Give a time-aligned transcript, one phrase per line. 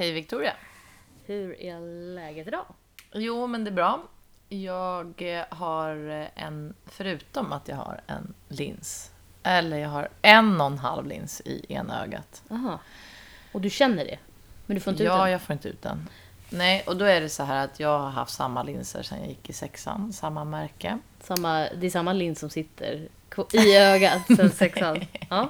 [0.00, 0.52] Hej Victoria.
[1.26, 1.80] Hur är
[2.14, 2.64] läget idag?
[3.12, 4.02] Jo, men det är bra.
[4.48, 5.96] Jag har
[6.34, 9.10] en, förutom att jag har en lins,
[9.42, 12.42] eller jag har en och en halv lins i ena ögat.
[12.50, 12.78] Aha.
[13.52, 14.18] Och du känner det?
[14.66, 15.30] Men du får inte ut Ja, den?
[15.32, 16.08] jag får inte ut den.
[16.50, 19.28] Nej, och då är det så här att jag har haft samma linser sedan jag
[19.28, 20.98] gick i sexan, samma märke.
[21.20, 23.08] Samma, det är samma lins som sitter
[23.52, 25.00] i ögat sen sexan.
[25.30, 25.48] Ja.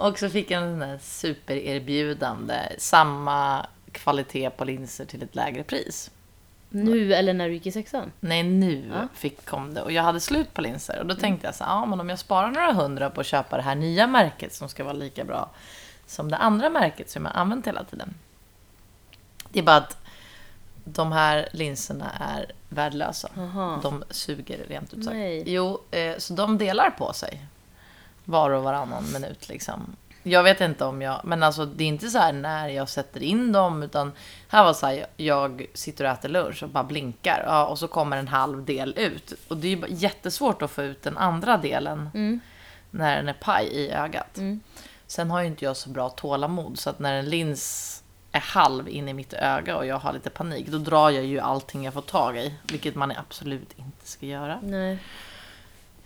[0.00, 6.10] Och så fick jag en sån supererbjudande, samma kvalitet på linser till ett lägre pris.
[6.70, 8.12] Nu eller när du gick i sexan?
[8.20, 9.08] Nej, nu Ja.
[9.14, 9.82] fick, kom det.
[9.82, 10.98] Och jag hade slut på linser.
[11.00, 13.26] Och då tänkte jag så här, ja men om jag sparar några hundra på att
[13.26, 15.50] köpa det här nya märket som ska vara lika bra
[16.06, 18.14] som det andra märket som jag använt hela tiden.
[19.52, 19.96] Det är bara att
[20.84, 23.28] de här linserna är värdelösa.
[23.38, 23.80] Aha.
[23.82, 25.16] De suger rent ut sagt.
[25.16, 25.42] Nej.
[25.46, 27.40] Jo, eh, så de delar på sig.
[28.30, 29.96] Var och varannan minut liksom.
[30.22, 33.22] Jag vet inte om jag, men alltså det är inte så här när jag sätter
[33.22, 34.12] in dem, utan
[34.48, 37.88] här var så här, jag sitter och äter lunch och bara blinkar, ja, och så
[37.88, 39.32] kommer en halv del ut.
[39.48, 42.40] Och det är ju jättesvårt att få ut den andra delen Mm.
[42.90, 44.36] när den är paj i ögat.
[44.38, 44.60] Mm.
[45.06, 47.96] Sen har ju inte jag så bra tålamod, så att när en lins
[48.32, 51.40] är halv in i mitt öga och jag har lite panik, då drar jag ju
[51.40, 54.58] allting jag får tag i, vilket man absolut inte ska göra.
[54.62, 54.98] Nej.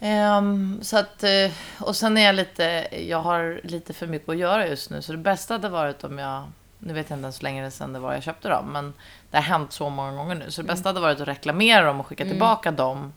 [0.04, 4.38] Ehm, så att, eh, och sen är jag lite, jag har lite för mycket att
[4.38, 5.02] göra just nu.
[5.02, 6.44] Så det bästa hade varit om jag,
[6.78, 8.72] nu vet jag inte ens hur länge sedan det var jag köpte dem.
[8.72, 8.94] Men
[9.30, 10.50] det har hänt så många gånger nu.
[10.50, 13.12] Så det bästa hade varit att reklamera dem och skicka tillbaka dem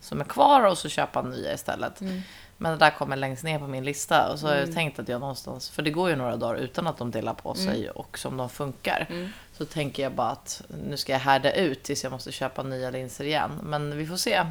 [0.00, 2.00] som är kvar och så köpa nya istället.
[2.00, 2.22] Mm.
[2.56, 4.32] Men det där kommer längst ner på min lista.
[4.32, 6.86] Och så har jag tänkt att jag någonstans, för det går ju några dagar utan
[6.86, 9.06] att de delar på sig och som de funkar.
[9.10, 9.30] Mm.
[9.52, 12.90] Så tänker jag bara att nu ska jag härda ut tills jag måste köpa nya
[12.90, 13.60] linser igen.
[13.62, 14.44] Men vi får se.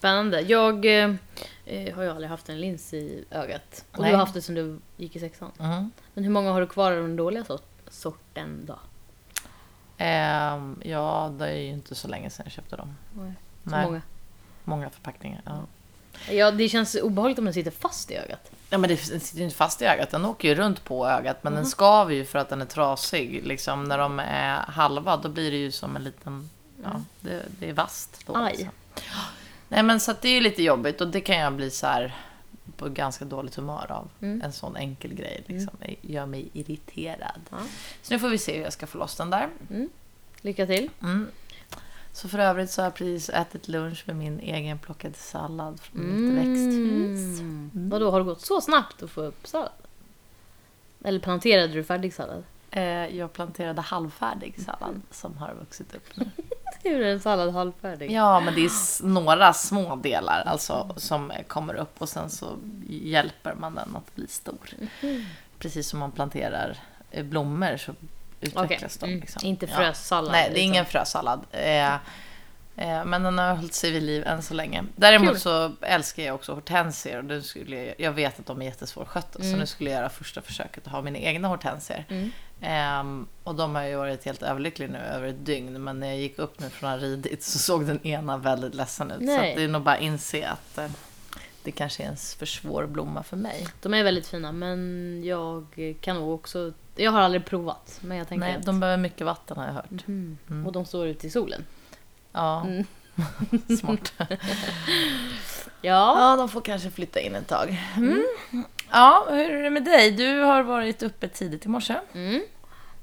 [0.00, 0.40] Spännande.
[0.40, 1.14] Jag eh,
[1.66, 3.84] eh, har ju aldrig haft en lins i ögat.
[3.92, 4.10] Och Nej.
[4.10, 5.50] du har haft det sen du gick i sexan.
[5.58, 5.90] Mm.
[6.14, 8.78] Men hur många har du kvar av den dåliga sort- sorten då?
[9.98, 12.96] Ehm, ja, det är ju inte så länge sedan jag köpte dem.
[13.12, 13.32] Nej.
[13.64, 14.02] Så Nej, många.
[14.64, 15.40] många förpackningar.
[15.44, 15.60] Ja.
[16.30, 18.50] Ja, det känns obehagligt om den sitter fast i ögat.
[18.70, 20.10] ja, men det sitter ju inte fast i ögat.
[20.10, 23.46] Den åker ju runt på ögat, men den skaver ju för att den är trasig.
[23.46, 26.50] Liksom, när de är halva, då blir det ju som en liten...
[26.84, 28.22] Ja, det, det är vasst.
[28.26, 28.50] Då, Aj.
[28.52, 28.68] liksom.
[29.70, 32.14] Nej, men så det är ju lite jobbigt och det kan jag bli så här
[32.76, 34.08] på ganska dåligt humör av.
[34.20, 34.42] Mm.
[34.42, 35.76] En sån enkel grej liksom.
[35.78, 37.40] Det gör mig irriterad.
[37.50, 37.56] Ja.
[38.02, 39.48] Så nu får vi se hur jag ska få loss den där.
[40.40, 40.90] Lycka till.
[41.02, 41.28] Mm.
[42.12, 46.00] Så för övrigt så har jag precis ätit lunch med min egen plockade sallad från
[46.00, 47.40] mitt växthus.
[47.40, 47.70] Mm.
[47.72, 49.72] Vadå, har det gått så snabbt att få upp sallad?
[51.04, 52.44] Eller planterade du färdig sallad?
[52.70, 56.30] Eh, jag planterade halvfärdig sallad som har vuxit upp nu.
[56.82, 58.10] Hur är en sallad halvfärdig?
[58.10, 62.56] Ja, men det är några små delar alltså, som kommer upp och sen så
[62.88, 64.70] hjälper man den att bli stor.
[65.58, 66.76] Precis som man planterar
[67.10, 67.92] eh, blommor så
[68.40, 69.06] utvecklas Okej, de.
[69.06, 69.20] mm.
[69.20, 69.40] Liksom.
[69.44, 70.72] Inte frösallad, Nej, det är liksom.
[70.72, 71.40] ingen frösallad.
[71.50, 71.98] Eh, eh,
[72.74, 74.84] men den har hållit sig vid liv än så länge.
[74.96, 75.40] Däremot Kul.
[75.40, 77.18] så älskar jag också hortensier.
[77.18, 80.08] Och det skulle jag, jag vet att de är jättesvårskötta, så nu skulle jag göra
[80.08, 82.04] första försöket att ha mina egna hortensier.
[82.08, 82.30] Mm.
[82.60, 85.84] Ehm, och de har ju varit helt överlyckliga nu över ett dygn.
[85.84, 88.74] Men när jag gick upp nu från att ha ridit så såg den ena väldigt
[88.74, 89.18] ledsen ut.
[89.18, 89.50] Så Nej.
[89.50, 90.90] att det är nog bara att inse att eh,
[91.62, 93.66] det kanske är en för svår blomma för mig.
[93.80, 95.66] De är väldigt fina, men jag
[96.00, 96.72] kan nog också...
[96.96, 98.66] Jag har aldrig provat, men jag tänker Nej, att...
[98.66, 100.06] de behöver mycket vatten har jag hört.
[100.08, 100.66] Mm.
[100.66, 101.64] Och de står ute i solen.
[102.32, 102.84] Ja, Mm.
[103.78, 104.12] smart.
[105.82, 106.18] Ja.
[106.30, 107.76] Ja, de får kanske flytta in ett tag.
[107.96, 108.24] Mm.
[108.90, 110.10] Ja, hur är det med dig?
[110.10, 111.94] Du har varit uppe tidigt i morse.
[112.12, 112.42] Mm.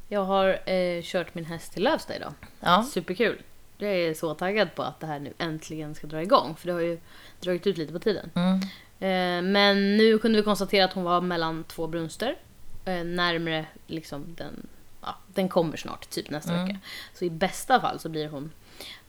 [0.07, 2.33] Jag har eh, kört min häst till Lövsta idag.
[2.59, 2.83] Ja.
[2.93, 3.41] Superkul.
[3.77, 6.73] Jag är så taggad på att det här nu äntligen ska dra igång, för det
[6.73, 6.99] har ju
[7.39, 8.29] dragit ut lite på tiden.
[8.35, 8.55] Mm.
[8.99, 12.35] Eh, men nu kunde vi konstatera att hon var mellan två brunster.
[12.85, 14.67] Eh, närmre liksom den...
[15.01, 16.65] Ja, den kommer snart, typ nästa Mm.
[16.67, 16.79] vecka.
[17.13, 18.51] Så i bästa fall så blir hon...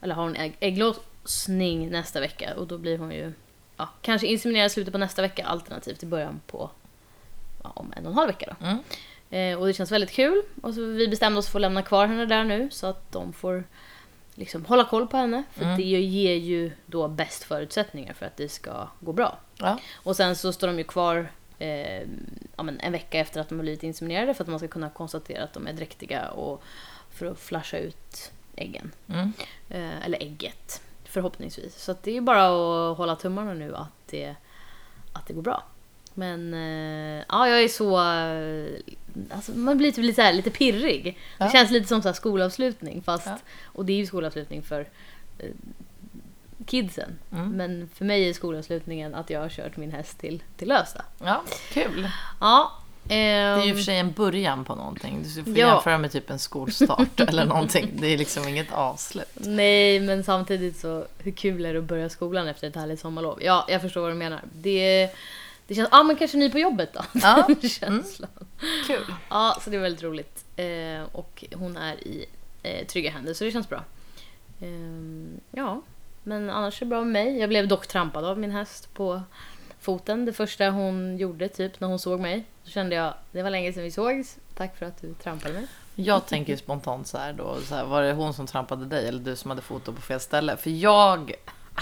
[0.01, 3.33] Eller har hon ägg, ägglossning nästa vecka och då blir hon ju...
[3.77, 6.71] Ja, kanske inseminerad i slutet på nästa vecka alternativt i början på...
[7.63, 8.67] Ja, om en och en halv vecka då.
[8.67, 8.79] Mm.
[9.31, 10.43] Eh, och det känns väldigt kul.
[10.63, 13.33] Och så vi bestämde oss för att lämna kvar henne där nu så att de
[13.33, 13.65] får
[14.35, 15.43] liksom hålla koll på henne.
[15.53, 15.77] För Mm.
[15.77, 19.39] det ger ju då bäst förutsättningar för att det ska gå bra.
[19.59, 19.79] Ja.
[19.95, 22.03] Och sen så står de ju kvar eh,
[22.57, 24.91] ja, men en vecka efter att de har blivit inseminerade för att man ska kunna
[24.91, 26.63] konstatera att de är dräktiga och
[27.11, 28.93] för att flasha ut äggen.
[29.09, 29.33] Mm.
[29.69, 31.83] Eh, eller ägget, förhoppningsvis.
[31.83, 32.47] Så det är bara
[32.91, 34.35] att hålla tummarna nu att det,
[35.13, 35.63] att det går bra.
[36.15, 38.01] Men eh, ja, jag är så...
[38.13, 38.81] eh,
[39.31, 41.05] Alltså, man blir typ lite, så här, lite pirrig.
[41.05, 41.51] Det Ja.
[41.51, 43.03] känns lite som så här skolavslutning.
[43.03, 43.39] Fast, Ja.
[43.65, 44.89] Och det är ju skolavslutning för
[45.39, 45.51] eh,
[46.67, 47.19] kidsen.
[47.33, 47.49] Mm.
[47.51, 51.05] Men för mig är skolavslutningen att jag har kört min häst till, till Lövsta.
[51.25, 52.09] ja, kul.
[52.41, 52.73] Ja,
[53.09, 55.23] Det är ju och Ehm, för sig en början på någonting.
[55.35, 55.75] Du får Ja.
[55.75, 57.91] jämföra med typ en skolstart eller någonting.
[57.95, 59.29] Det är liksom inget avslut.
[59.35, 63.39] Nej, men samtidigt så hur kul är det att börja skolan efter ett härligt sommarlov?
[63.43, 64.41] Ja, jag förstår vad du menar.
[64.53, 65.11] Det,
[65.67, 67.01] det känns, ja men kanske ny på jobbet då.
[67.13, 67.57] Ja, Mm.
[67.61, 68.31] Den känslan.
[68.87, 69.15] Kul.
[69.31, 70.45] Ja, så det är väldigt roligt.
[70.57, 72.27] Eh, och hon är i
[72.63, 73.85] eh, trygga händer, så det känns bra.
[74.63, 75.83] Ehm, ja,
[76.23, 77.39] men annars är det bra med mig.
[77.39, 79.23] Jag blev dock trampad av min häst på
[79.81, 80.25] foten.
[80.25, 82.45] Det första hon gjorde typ när hon såg mig.
[82.65, 84.37] Så kände jag, det var länge sedan vi sågs.
[84.55, 85.67] Tack för att du trampade mig.
[85.95, 89.21] Jag tänker spontant så här då, så här, var det hon som trampade dig eller
[89.21, 90.57] du som hade foto på fel ställe?
[90.57, 91.33] För jag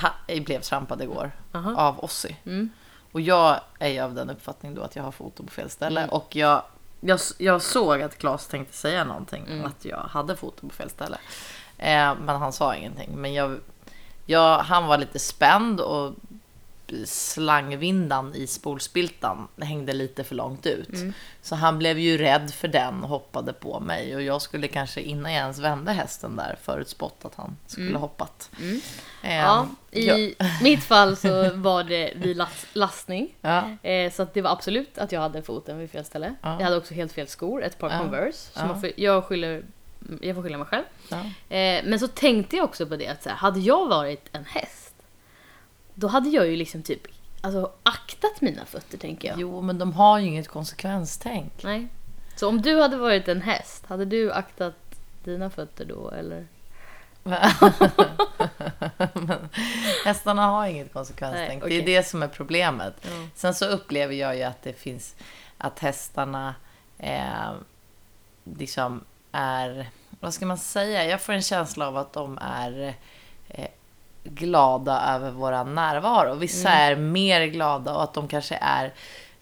[0.03, 0.11] ha,
[0.45, 1.75] blev trampad igår Aha.
[1.75, 2.37] av Ossi.
[2.47, 2.71] Mm.
[3.13, 6.01] Och jag är ju av den uppfattning då att jag har foto på fel ställe.
[6.01, 6.11] Mm.
[6.11, 6.63] Och jag,
[7.01, 9.65] jag, jag såg att Claes tänkte säga någonting, Mm.
[9.65, 11.19] att jag hade foto på fel ställe.
[11.79, 13.11] Eh, men han sa ingenting.
[13.15, 13.61] Men jag,
[14.27, 16.15] jag, han var lite spänd och
[17.05, 20.89] slangvindan i spolspiltan hängde lite för långt ut.
[20.89, 21.13] Mm.
[21.43, 24.15] Så han blev ju rädd för den och hoppade på mig.
[24.17, 28.01] Och jag skulle kanske innan jag ens vände hästen där förutspått att han skulle Mm.
[28.01, 28.51] hoppat.
[28.61, 28.81] Mm.
[29.23, 30.15] Eh, Ja, ja.
[30.17, 33.35] i mitt fall så var det vid last, lastning.
[33.41, 33.71] Ja.
[33.83, 36.35] Eh, så det var absolut att jag hade foten vid fel ställe.
[36.43, 36.57] Ja.
[36.59, 37.99] Jag hade också helt fel skor, ett par Ja.
[37.99, 38.51] Converse.
[38.55, 38.81] Ja.
[38.81, 39.63] får, jag, skyller,
[40.21, 40.85] jag får skylla mig själv.
[41.09, 41.17] Ja.
[41.57, 44.45] Eh, men så tänkte jag också på det att så här, hade jag varit en
[44.45, 44.86] häst,
[45.99, 47.01] då hade jag ju liksom typ
[47.41, 49.41] alltså, aktat mina fötter tänker jag.
[49.41, 51.53] Jo, men de har ju inget konsekvenstänk.
[51.65, 51.89] Nej.
[52.37, 54.75] Så om du hade varit en häst, hade du aktat
[55.25, 56.47] dina fötter då eller?
[59.13, 59.49] Men
[60.05, 61.49] hästarna har inget konsekvenstänk.
[61.49, 61.79] Nej, Det okej.
[61.81, 62.95] är det som är problemet.
[63.03, 63.09] Ja.
[63.35, 65.15] Sen så upplever jag ju att det finns
[65.59, 66.55] att hästarna
[66.99, 67.53] eh,
[68.45, 69.91] liksom är,
[70.21, 71.05] vad ska man säga?
[71.05, 72.95] Jag får en känsla av att de är
[73.49, 73.67] eh,
[74.31, 76.35] glada över våra närvaro.
[76.35, 78.93] Vissa är mer glada och att de kanske är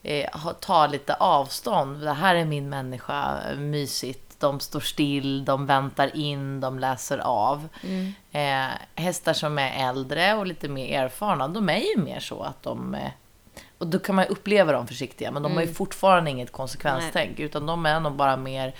[0.03, 2.01] eh, tar lite avstånd.
[2.01, 4.39] Det här är min människa, mysigt.
[4.39, 7.67] De står still, de väntar in, de läser av.
[7.83, 8.13] Mm.
[8.31, 12.63] Eh, hästar som är äldre och lite mer erfarna, de är ju mer så att
[12.63, 12.95] de...
[12.95, 13.11] Eh,
[13.77, 15.75] och då kan man ju uppleva dem försiktiga, men de har ju Mm.
[15.75, 17.39] fortfarande inget konsekvenstänk.
[17.39, 18.73] Utan de är nog bara mer...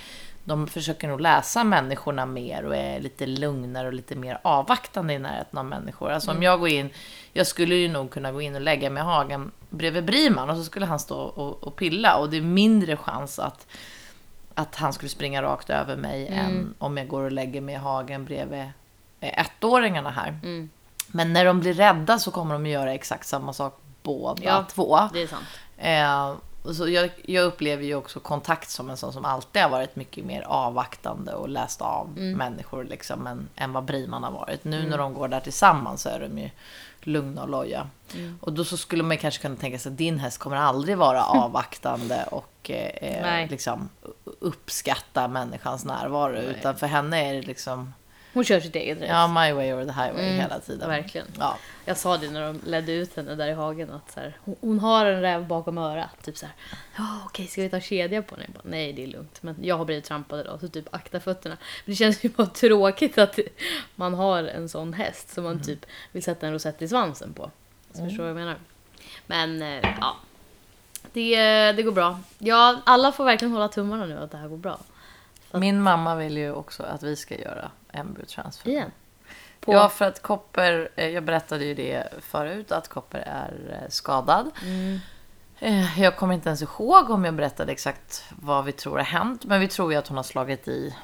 [0.48, 5.20] De försöker nog läsa människorna mer och är lite lugnare och lite mer avvaktande i
[5.20, 6.12] närheten av människor.
[6.12, 6.38] Alltså Mm.
[6.40, 6.90] om jag går in...
[7.34, 10.58] Jag skulle ju nog kunna gå in och lägga mig i hagen bredvid Briman och
[10.58, 12.16] så skulle han stå och, och pilla.
[12.18, 13.68] Och det är mindre chans att,
[14.54, 16.40] att han skulle springa rakt över mig Mm.
[16.46, 18.66] än om jag går och lägger mig i hagen bredvid
[19.20, 20.40] eh, ettåringarna här.
[20.44, 20.70] Mm.
[21.08, 24.66] Men när de blir rädda så kommer de att göra exakt samma sak båda Ja.
[24.70, 25.00] två.
[25.14, 25.46] Det är sant.
[25.78, 26.34] Eh,
[26.74, 30.26] så jag, jag upplever ju också kontakt som en sån som alltid har varit mycket
[30.26, 32.38] mer avvaktande och läst av Mm.
[32.38, 34.64] människor liksom, än, än vad Briman har varit.
[34.64, 36.50] Nu när de går där tillsammans så är de ju
[37.02, 37.90] lugna och loja.
[38.14, 38.40] Mm.
[38.42, 41.24] Och då så skulle man kanske kunna tänka sig att din häst kommer aldrig vara
[41.26, 43.90] avvaktande och eh, liksom
[44.40, 46.32] uppskatta människans närvaro.
[46.34, 46.46] Nej.
[46.46, 47.94] Utan för henne är det liksom,
[48.36, 49.12] Hon kör sitt eget race.
[49.12, 50.90] ja, my way or the highway Mm, hela tiden.
[50.90, 51.28] Verkligen.
[51.40, 51.58] Ja.
[51.86, 54.56] Jag sa det när de ledde ut henne där i hagen att så här, hon,
[54.62, 56.24] hon har en räv bakom örat.
[56.24, 56.56] Typ så här,
[56.98, 58.36] ja okej ska vi ta kedja på?
[58.40, 59.44] Jag bara, Nej det är lugnt.
[59.44, 61.58] Men jag har blivit trampad idag så typ akta fötterna.
[61.86, 63.40] Men det känns ju bara tråkigt att
[63.96, 67.52] man har en sån häst som man typ vill sätta en rosett i svansen på.
[67.94, 68.56] Så förstår du vad jag menar?
[69.28, 70.16] Men eh, ja.
[71.14, 71.36] Det,
[71.72, 72.20] det går bra.
[72.38, 74.80] Ja, alla får verkligen hålla tummarna nu att det här går bra.
[75.52, 78.70] Min mamma vill ju också att vi ska göra embryotransfer.
[78.70, 78.92] Igen.
[79.60, 83.90] På, Ja, för att Kopper, eh, jag berättade ju det förut, att Kopper är eh,
[83.90, 84.52] skadad.
[84.64, 85.00] Mm,
[85.60, 89.46] Eh, Jag kommer inte ens ihåg om jag berättade exakt vad vi tror har hänt,
[89.46, 90.96] men vi tror ju att hon har slagit i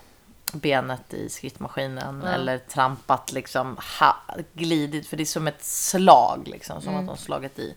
[0.54, 2.30] benet i skrittmaskinen Ja.
[2.32, 4.16] eller trampat liksom, ha,
[4.54, 7.04] glidit, för det är som ett slag liksom, som Mm.
[7.04, 7.76] att hon slagit i.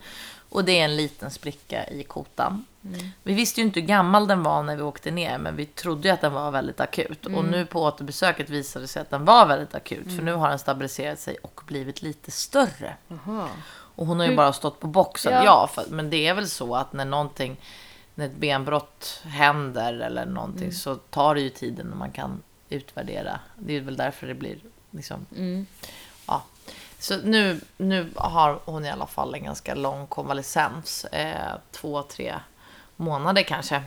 [0.55, 2.65] Och det är en liten spricka i kotan.
[2.85, 5.67] mm, Vi visste ju inte hur gammal den var när vi åkte ner, men vi
[5.67, 7.27] trodde ju att den var väldigt akut.
[7.27, 7.39] Mm.
[7.39, 10.49] Och nu på återbesöket visade det sig att den var väldigt akut, för nu har
[10.49, 12.97] den stabiliserat sig och blivit lite större.
[13.11, 13.49] Aha.
[13.97, 15.33] Och hon har ju Hur- bara stått på boxen.
[15.33, 15.45] Ja.
[15.45, 17.57] Ja, för, men det är väl så att när någonting,
[18.15, 20.73] när ett benbrott händer eller någonting Mm.
[20.75, 23.41] så tar det ju tiden när man kan utvärdera.
[23.59, 24.59] Det är väl därför det blir
[24.91, 25.67] liksom, Mm.
[26.27, 26.43] ja.
[27.05, 31.05] Så nu, nu har hon i alla fall en ganska lång konvalescens.
[31.05, 32.35] Eh, två, tre
[32.97, 33.83] månader kanske.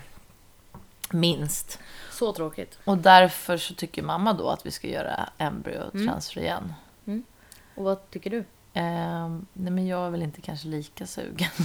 [1.11, 1.79] Minst.
[2.11, 2.79] Så tråkigt.
[2.83, 6.73] Och därför så tycker mamma då att vi ska göra embryotransfer igen.
[7.75, 8.37] Och vad tycker du?
[8.73, 11.49] Eh, nej men jag är väl inte kanske lika sugen.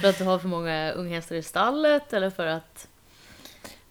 [0.00, 2.88] För att du har för många unghästar i stallet eller för att...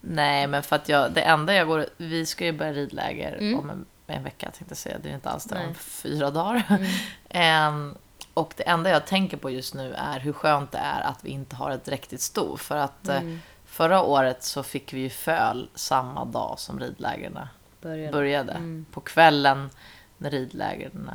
[0.02, 1.86] Nej, men för att jag, det enda jag går...
[1.98, 3.60] Vi ska ju börja ridläger Mm.
[3.60, 4.98] om en, en vecka tänkte jag säga.
[5.04, 6.64] Det är inte alls det, om fyra dagar.
[6.70, 6.92] Mm.
[7.30, 7.96] Ehm,
[8.34, 11.30] och det enda jag tänker på just nu är hur skönt det är att vi
[11.30, 12.58] inte har ett riktigt sto.
[12.58, 13.40] För att eh, Mm.
[13.66, 17.40] Förra året så fick vi ju föl samma dag som ridlägren
[17.82, 18.12] Började.
[18.12, 18.52] började.
[18.52, 18.86] Mm.
[18.92, 19.70] På kvällen
[20.18, 21.12] när ridlägren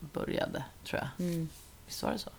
[0.00, 1.26] började, tror jag.
[1.26, 1.48] Mm.
[1.86, 2.30] Visst var det så?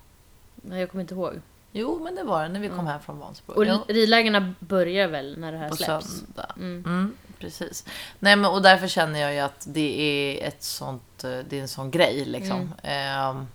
[0.55, 1.41] Nej, jag kommer inte ihåg.
[1.71, 3.53] Jo, men det var det när vi kom hem från Vansbro.
[3.53, 6.07] Och ridlägerna börjar väl när det här på släpps?
[6.07, 6.53] söndag.
[6.57, 6.83] Mm.
[6.85, 7.85] Mm, precis.
[8.19, 11.61] Nej, men, och därför känner jag ju att det är, ett sånt, eh, det är
[11.61, 12.25] en sån grej.
[12.25, 12.57] Liksom.
[12.57, 12.73] Mm.
[12.83, 13.47] Ehm,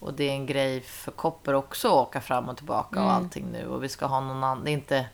[0.00, 3.16] och det är en grej för Kopper också att åka fram och tillbaka och Mm.
[3.16, 3.66] allting nu.
[3.66, 4.64] Och vi ska ha någon annan.
[4.64, 5.06] Det är inte,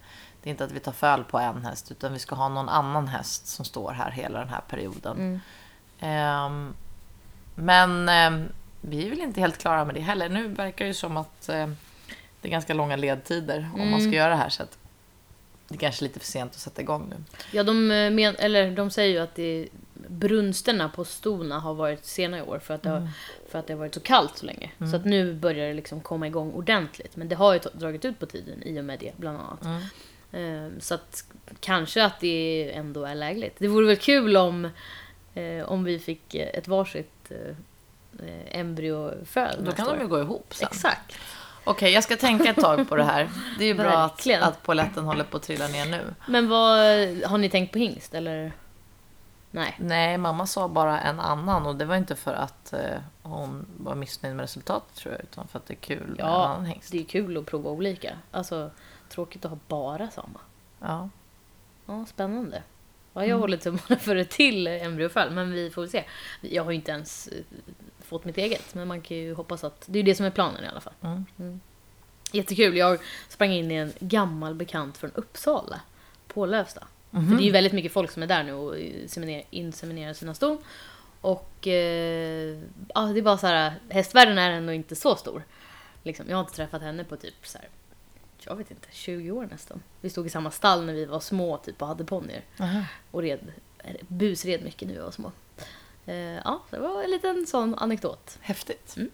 [0.43, 2.69] det är inte att vi tar föl på en häst utan vi ska ha någon
[2.69, 5.17] annan häst som står här hela den här perioden.
[5.17, 5.41] Mm.
[6.01, 6.75] Ehm,
[7.55, 8.49] men ehm,
[8.81, 10.29] vi är väl inte helt klara med det heller.
[10.29, 14.13] Nu verkar det som att det är ganska långa ledtider om man ska Mm.
[14.13, 14.49] göra det här.
[14.49, 14.79] Så att
[15.69, 17.17] det är kanske lite för sent att sätta igång nu.
[17.53, 19.69] Ja, de, eh, men, eller, de säger ju att det,
[20.09, 23.03] brunsterna på stona har varit sena i år för att det, Mm.
[23.03, 23.11] har,
[23.51, 24.71] för att det har varit så kallt så länge.
[24.91, 27.17] Så att nu börjar det liksom komma igång ordentligt.
[27.17, 29.65] Men det har ju dragit ut på tiden i och med det, bland annat.
[29.65, 29.83] Mm.
[30.33, 31.25] Eh, Så att
[31.61, 33.55] kanske att det ändå är lägligt.
[33.59, 34.69] Det vore väl kul om,
[35.35, 40.01] eh, om vi fick eh, ett varsitt eh, eh, embryoföl Då kan de år.
[40.01, 40.69] ju gå ihop sen.
[40.73, 41.19] Exakt.
[41.67, 43.29] Okej, jag ska tänka ett tag på det här.
[43.59, 44.43] Det är ju bra att, Verkligen.
[44.43, 46.15] att poletten håller på att trilla ner nu.
[46.29, 46.79] Men vad,
[47.25, 48.53] har ni tänkt på hingst eller?
[49.51, 49.77] Nej.
[49.81, 52.81] Nej, mamma sa bara en annan och det var inte för att eh,
[53.23, 56.17] hon var missnöjd med resultatet tror jag, utan för att det är kul med en
[56.19, 56.93] Ja, annan hängst.
[56.93, 58.17] det är kul att prova olika.
[58.31, 58.71] Alltså,
[59.09, 60.39] tråkigt att ha bara samma.
[60.81, 61.09] Ja.
[61.87, 62.63] Ja, spännande.
[63.13, 63.31] Ja, Mm.
[63.31, 66.05] jag håller tummarna för ett till embryoföl, men vi får väl se.
[66.41, 67.39] Jag har ju inte ens eh,
[68.07, 69.85] fått mitt eget, men man kan ju hoppas att...
[69.87, 70.93] Det är ju det som är planen i alla fall.
[71.01, 71.61] Mm.
[72.33, 72.77] Jättekul.
[72.77, 72.99] Jag
[73.29, 75.81] sprang in i en gammal bekant från Uppsala,
[76.29, 76.87] på Lövsta.
[77.11, 77.29] Mhm.
[77.29, 78.77] För det är ju väldigt mycket folk som är där nu och
[79.51, 80.59] inseminerar, sina ston.
[81.21, 82.59] Och eh,
[82.95, 85.43] ja, det är bara så här, hästvärlden är ändå inte så stor.
[86.03, 87.69] Liksom, jag har inte träffat henne på typ så här,
[88.39, 89.83] jag vet inte, 20 år nästan.
[90.01, 92.43] Vi stod i samma stall när vi var små typ och hade ponnyer.
[93.11, 93.53] Och red,
[94.09, 95.33] busred mycket när vi var små.
[96.07, 98.39] Eh, ja, det var en liten sån anekdot.
[98.41, 98.97] Häftigt.
[98.97, 99.11] Mm.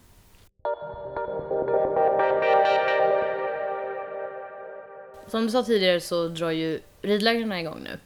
[5.29, 7.99] Som du sa tidigare så drar ju ridlägren igång nu.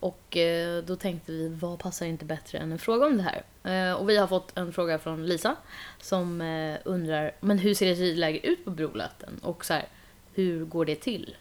[0.00, 3.42] Och eh, då tänkte vi, vad passar inte bättre än en fråga om det här?
[3.64, 5.56] Eh, och vi har fått en fråga från Lisa
[6.00, 6.40] som
[6.84, 9.38] undrar, men hur ser ett ridläger ut på Brolöten?
[9.42, 9.88] Och så här,
[10.34, 11.36] hur går det till?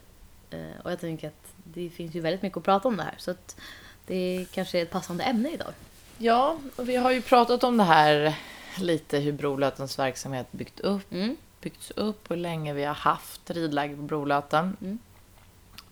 [0.84, 3.16] Och jag tänker att det finns ju väldigt mycket att prata om det här.
[3.18, 3.62] Så att
[4.08, 5.74] det kanske är ett passande ämne idag.
[6.18, 8.36] Ja, och vi har ju pratat om det här
[8.80, 11.38] lite hur Brolötens verksamhet byggt upp, Mm.
[11.62, 14.78] byggts upp och hur länge vi har haft ridläger på Brolöten.
[14.82, 15.00] Mm.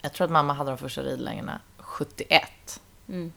[0.01, 2.81] Jag tror att mamma hade de första ridlägena 71.
[3.07, 3.31] Mm.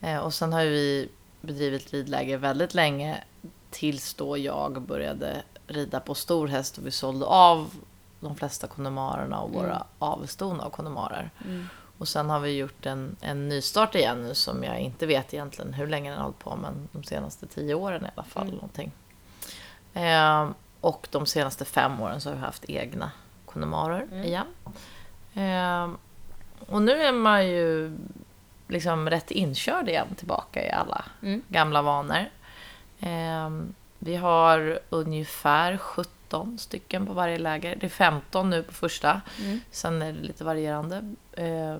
[0.00, 1.08] Eh, och sen har vi
[1.40, 3.24] bedrivit ridläger väldigt länge
[3.70, 7.70] tills då jag började rida på stor häst och vi sålde av
[8.20, 9.82] de flesta kondomarerna och våra Mm.
[9.98, 11.30] avston av kondomarer.
[11.44, 11.68] Mm.
[12.02, 15.72] Och sen har vi gjort en, en nystart igen nu som jag inte vet egentligen
[15.74, 18.42] hur länge den har hållit på men de senaste tio åren i alla fall.
[18.42, 18.54] Mm.
[18.54, 18.92] Någonting.
[19.94, 20.48] Eh,
[20.80, 23.10] och de senaste fem åren så har vi haft egna
[23.46, 24.24] kondomarer Mm.
[24.24, 24.46] igen.
[25.34, 25.90] Eh,
[26.66, 27.96] och nu är man ju
[28.68, 31.42] liksom rätt inkörd igen tillbaka i alla Mm.
[31.48, 32.24] gamla vanor.
[33.00, 33.50] Eh,
[33.98, 35.76] vi har ungefär
[36.32, 37.76] 17 stycken på varje läger.
[37.76, 39.20] Det är 15 nu på första.
[39.40, 39.60] Mm.
[39.70, 41.14] Sen är det lite varierande.
[41.32, 41.76] Eh,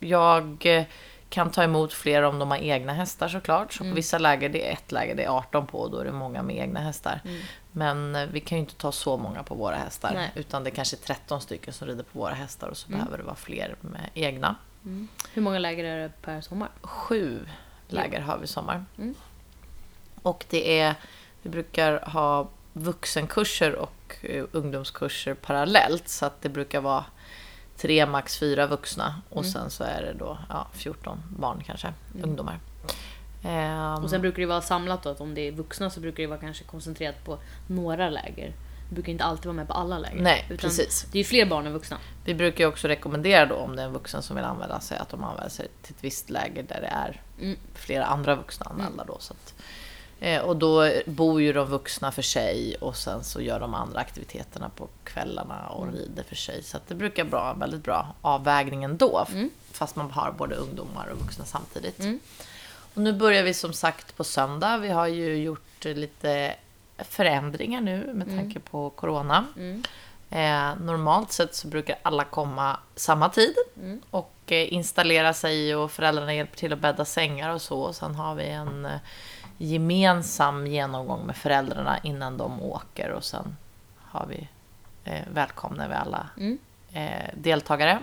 [0.00, 0.84] Jag eh,
[1.28, 3.72] kan ta emot fler om de har egna hästar såklart.
[3.72, 3.94] Så på Mm.
[3.94, 6.42] vissa läger, det är ett läger, det är 18 på och då är det många
[6.42, 7.20] med egna hästar.
[7.24, 7.40] Mm.
[7.72, 10.10] Men eh, vi kan ju inte ta så många på våra hästar.
[10.14, 10.30] Nej.
[10.34, 12.98] Utan det är kanske 13 stycken som rider på våra hästar och så Mm.
[12.98, 14.56] behöver det vara fler med egna.
[14.84, 15.08] Mm.
[15.32, 16.68] Hur många läger är det per sommar?
[16.82, 17.46] Sju
[17.88, 18.84] läger har vi i sommar.
[18.98, 19.14] Mm.
[20.22, 20.94] Och det är,
[21.42, 22.48] vi brukar ha
[22.80, 26.08] vuxenkurser och eh, ungdomskurser parallellt.
[26.08, 27.04] Så att det brukar vara
[27.76, 29.20] tre, max fyra vuxna.
[29.30, 29.52] Och Mm.
[29.52, 32.28] sen så är det då ja, 14 barn kanske, Mm.
[32.28, 32.58] ungdomar.
[33.44, 36.22] Ehm, Och sen brukar det vara samlat då, att om det är vuxna så brukar
[36.22, 38.52] det vara kanske koncentrerat på några läger.
[38.88, 40.22] Det brukar inte alltid vara med på alla läger.
[40.22, 41.06] Nej, precis.
[41.12, 41.98] Det är ju fler barn än vuxna.
[42.24, 44.98] Vi brukar ju också rekommendera då om det är en vuxen som vill anmäla sig
[44.98, 47.58] att de använder sig till ett visst läger där det är Mm.
[47.74, 49.16] flera andra vuxna anmälda då.
[49.20, 49.54] Så att,
[50.44, 54.68] och då bor ju de vuxna för sig och sen så gör de andra aktiviteterna
[54.68, 55.94] på kvällarna och Mm.
[55.94, 56.62] rider för sig.
[56.62, 59.26] Så det brukar vara en väldigt bra avvägning ändå.
[59.32, 59.50] Mm.
[59.72, 62.00] Fast man har både ungdomar och vuxna samtidigt.
[62.00, 62.20] Mm.
[62.94, 64.78] Och nu börjar vi som sagt på söndag.
[64.78, 66.54] Vi har ju gjort lite
[66.98, 68.38] förändringar nu med Mm.
[68.38, 69.46] tanke på Corona.
[69.56, 69.82] Mm.
[70.30, 74.00] Eh, normalt sett så brukar alla komma samma tid Mm.
[74.10, 77.80] och eh, installera sig och föräldrarna hjälper till att bädda sängar och så.
[77.80, 78.98] Och sen har vi en eh,
[79.58, 83.56] gemensam genomgång med föräldrarna innan de åker och sen
[83.98, 84.48] har vi
[85.04, 86.58] eh, välkomnar vi alla Mm.
[86.92, 87.98] eh, deltagare.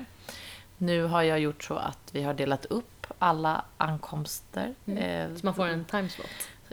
[0.78, 4.74] nu har jag gjort så att vi har delat upp alla ankomster.
[4.86, 4.98] Mm.
[5.32, 6.28] Eh, Så man får en timeslot.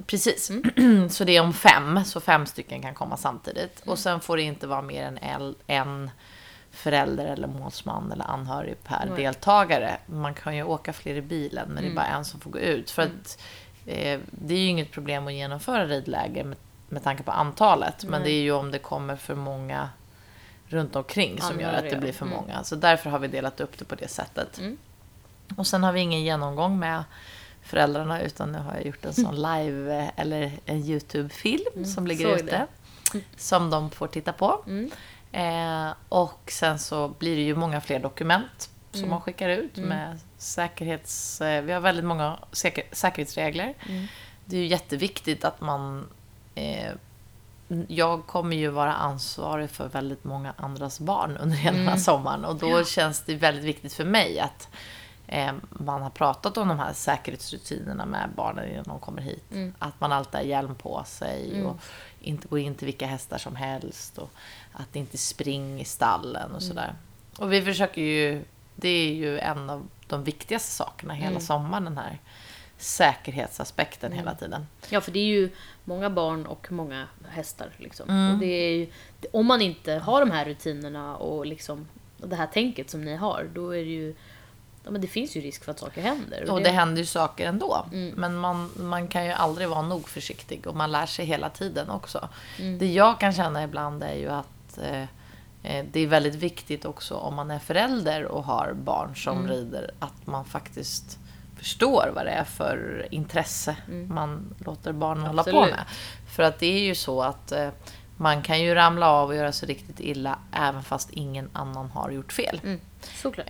[0.06, 0.50] Precis.
[0.50, 1.08] Mm.
[1.10, 3.82] så det är om fem, så fem stycken kan komma samtidigt.
[3.82, 3.92] Mm.
[3.92, 6.10] Och sen får det inte vara mer än en
[6.70, 9.96] förälder eller målsman eller anhörig per deltagare.
[10.06, 11.94] Man kan ju åka fler i bilen, men det är Mm.
[11.94, 12.90] bara en som får gå ut.
[12.90, 13.42] För att eh,
[13.84, 16.56] det är ju inget problem att genomföra ridläger med,
[16.88, 18.04] med tanke på antalet.
[18.04, 18.30] Men Nej.
[18.30, 19.88] det är ju om det kommer för många
[20.68, 22.00] runt omkring som gör att det Anhöriga.
[22.00, 22.36] blir för Mm.
[22.38, 22.64] många.
[22.64, 24.58] Så därför har vi delat upp det på det sättet.
[24.58, 24.76] Mm.
[25.56, 27.04] Och sen har vi ingen genomgång med
[27.62, 32.36] föräldrarna utan nu har jag gjort en sån live eh, eller en Youtube-film som ligger
[32.36, 32.66] ute.
[33.36, 34.64] Som de får titta på.
[34.66, 34.90] Mm.
[35.32, 39.10] Eh, och sen så blir det ju många fler dokument som Mm.
[39.10, 39.88] man skickar ut Mm.
[39.88, 41.40] med säkerhets...
[41.40, 43.74] Eh, vi har väldigt många säker, säkerhetsregler.
[43.88, 44.06] Mm.
[44.44, 46.08] Det är ju jätteviktigt att man...
[46.54, 46.92] Eh,
[47.88, 51.98] jag kommer ju vara ansvarig för väldigt många andras barn under hela Mm.
[51.98, 52.44] sommaren.
[52.44, 54.68] Och då känns det väldigt viktigt för mig att
[55.26, 59.44] eh, man har pratat om de här säkerhetsrutinerna med barnen innan de kommer hit.
[59.52, 59.74] Mm.
[59.78, 61.66] Att man alltid har hjälm på sig Mm.
[61.66, 61.76] och
[62.20, 64.18] inte går in till vilka hästar som helst.
[64.18, 64.30] Och
[64.72, 66.56] att det inte spring i stallen Mm.
[66.56, 66.94] och sådär.
[67.38, 68.44] Och vi försöker ju...
[68.80, 71.40] Det är ju en av de viktigaste sakerna hela Mm.
[71.40, 72.18] sommaren, den här
[72.78, 74.18] säkerhetsaspekten Mm.
[74.18, 74.66] hela tiden.
[74.88, 75.50] Ja, för det är ju
[75.84, 77.68] många barn och många hästar.
[77.76, 78.08] Liksom.
[78.10, 78.32] Mm.
[78.32, 78.90] Och det är ju,
[79.32, 83.48] om man inte har de här rutinerna och liksom, det här tänket som ni har,
[83.54, 84.14] då är det ju...
[84.84, 86.50] Ja, men det finns ju risk för att saker händer.
[86.50, 87.86] Och det händer ju saker ändå.
[87.92, 88.14] Mm.
[88.16, 91.90] Men man, man kan ju aldrig vara nog försiktig och man lär sig hela tiden
[91.90, 92.28] också.
[92.58, 92.78] Mm.
[92.78, 95.04] Det jag kan känna ibland är ju att eh,
[95.62, 99.50] det är väldigt viktigt också om man är förälder och har barn som Mm.
[99.50, 101.18] rider att man faktiskt
[101.58, 104.14] förstår vad det är för intresse Mm.
[104.14, 105.84] man låter barnen hålla på med.
[106.28, 107.68] För att det är ju så att eh,
[108.16, 112.10] man kan ju ramla av och göra sig riktigt illa även fast ingen annan har
[112.10, 112.60] gjort fel.
[112.64, 112.80] Mm.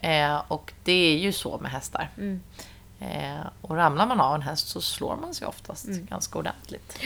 [0.02, 2.10] Eh, och det är ju så med hästar.
[2.16, 2.40] Mm.
[3.00, 6.06] Eh, och ramlar man av en häst så slår man sig oftast Mm.
[6.06, 6.98] ganska ordentligt.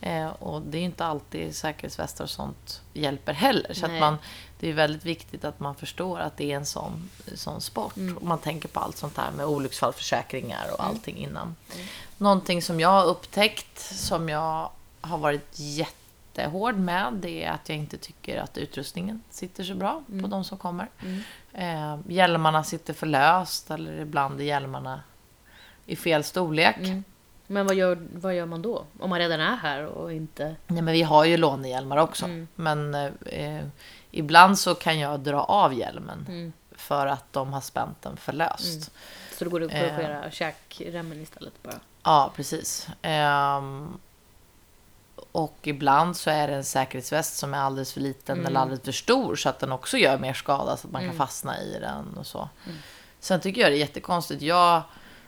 [0.00, 3.74] Eh, och det är inte alltid säkerhetsvästar och sånt hjälper heller.
[3.74, 4.18] Så man,
[4.60, 7.96] det är väldigt viktigt att man förstår att det är en sån, sån sport.
[7.96, 8.16] Mm.
[8.16, 11.56] Och man tänker på allt sånt här med olycksfallsförsäkringar och allting innan.
[11.74, 11.86] Mm.
[12.18, 17.78] Någonting som jag har upptäckt som jag har varit jättehård med det är att jag
[17.78, 20.30] inte tycker att utrustningen sitter så bra på Mm.
[20.30, 20.88] de som kommer.
[21.02, 21.22] Mm.
[21.52, 25.00] Eh, hjälmarna sitter för löst eller ibland är hjälmarna
[25.86, 26.76] i fel storlek.
[26.78, 27.04] Mm.
[27.46, 28.84] Men vad gör, vad gör man då?
[29.00, 30.56] Om man redan är här och inte...
[30.66, 32.24] Nej, men vi har ju lånehjälmar också.
[32.24, 32.48] Mm.
[32.54, 32.94] Men
[33.26, 33.64] eh,
[34.10, 36.52] ibland så kan jag dra av hjälmen Mm.
[36.76, 38.66] för att de har spänt den för löst.
[38.74, 38.82] Mm.
[39.38, 39.80] Så då går det att Eh.
[39.80, 41.74] korrigera käkremmen istället bara?
[42.02, 42.88] Ja, precis.
[43.02, 43.98] Ehm,
[45.32, 48.46] och ibland så är det en säkerhetsväst som är alldeles för liten Mm.
[48.46, 51.10] eller alldeles för stor så att den också gör mer skada så att man Mm.
[51.16, 52.48] kan fastna i den och så.
[52.66, 52.78] Mm.
[53.20, 54.42] Sen tycker jag det är jättekonstigt.
[54.42, 54.82] Jag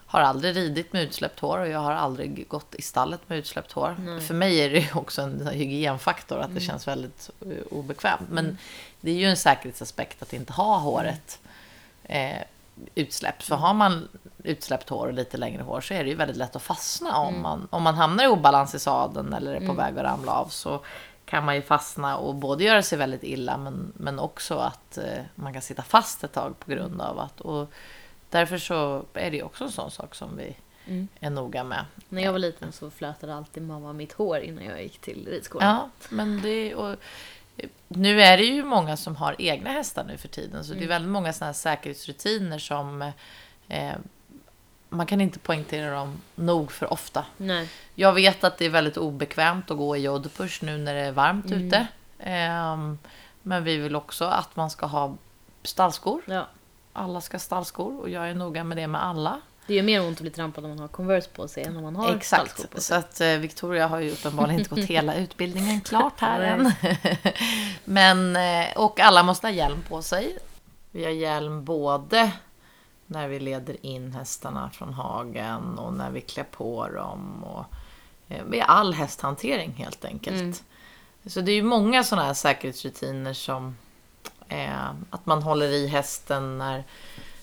[0.07, 3.73] har aldrig ridit med utsläppt hår och jag har aldrig gått i stallet med utsläppt
[3.73, 3.97] hår.
[3.99, 4.21] Nej.
[4.21, 6.61] För mig är det ju också en hygienfaktor att det Mm.
[6.63, 8.29] känns väldigt eh, obekvämt.
[8.31, 8.57] Men Mm.
[9.01, 11.39] det är ju en säkerhetsaspekt att inte ha håret
[12.05, 12.43] eh,
[12.95, 13.43] utsläppt.
[13.43, 14.09] För har man
[14.45, 17.17] utsläppt hår och lite längre hår så är det ju väldigt lätt att fastna.
[17.17, 17.43] Om, Mm.
[17.43, 19.77] man, om man hamnar i obalans i sadeln eller är på Mm.
[19.77, 20.81] väg att ramla av så
[21.25, 25.05] kan man ju fastna och både göra sig väldigt illa men, men också att eh,
[25.35, 27.41] man kan sitta fast ett tag på grund av att...
[27.41, 27.71] Och
[28.31, 30.57] därför så är det också en sån sak som vi
[30.89, 31.09] Mm.
[31.21, 31.85] är noga med.
[32.09, 35.69] När jag var liten så flätade alltid mamma mitt hår innan jag gick till ridskolan.
[35.77, 36.75] Ja, men det...
[36.75, 36.97] Och,
[37.89, 40.65] nu är det ju många som har egna hästar nu för tiden.
[40.65, 40.89] Så det är Mm.
[40.89, 43.13] väldigt många här säkerhetsrutiner som...
[43.69, 43.93] Eh,
[44.89, 47.25] man kan inte poängtera dem nog för ofta.
[47.37, 47.69] Nej.
[47.95, 51.13] Jag vet att det är väldigt obekvämt att gå i jodpush nu när det är
[51.13, 51.67] varmt Mm.
[51.67, 51.87] ute.
[52.19, 52.99] Ehm,
[53.43, 55.15] men vi vill också att man ska ha
[55.63, 56.23] stallskor.
[56.27, 56.47] Ja.
[56.97, 59.41] Alla ska ha stallskor och jag är noga med det med alla.
[59.67, 61.83] Det gör mer ont att bli trampad om man har Converse på sig än om
[61.83, 62.71] man har stallskor Exakt.
[62.71, 62.97] på Så sig.
[62.99, 66.73] att eh, Victoria har ju uppenbarligen inte gått hela utbildningen klart här än.
[67.85, 70.39] Men, eh, och alla måste ha hjälm på sig.
[70.91, 72.33] Vi har hjälm både
[73.07, 77.45] när vi leder in hästarna från hagen och när vi klär på dem.
[77.45, 77.65] Och,
[78.29, 80.41] eh, vid all hästhantering helt enkelt.
[80.41, 80.55] Mm.
[81.27, 83.77] Så det är ju många sådana här säkerhetsrutiner som
[84.49, 86.85] eh, att man håller i hästen när,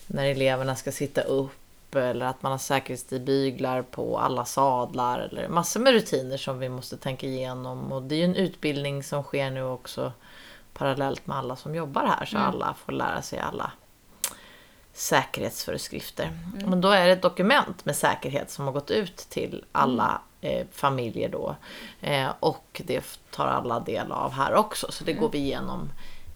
[0.06, 5.80] när eleverna ska sitta upp eller att man har säkerhetsbyglar på alla sadlar eller massor
[5.80, 7.92] med rutiner som vi måste tänka igenom.
[7.92, 10.12] Och det är ju en utbildning som sker nu också
[10.72, 12.48] parallellt med alla som jobbar här så Mm.
[12.48, 13.72] alla får lära sig alla
[14.92, 16.24] säkerhetsföreskrifter.
[16.54, 16.70] Mm.
[16.70, 20.66] Men då är det ett dokument med säkerhet som har gått ut till alla eh,
[20.72, 21.56] familjer då.
[22.00, 24.86] Eh, och det tar alla del av här också.
[24.92, 25.22] Så det Mm.
[25.22, 25.90] går vi igenom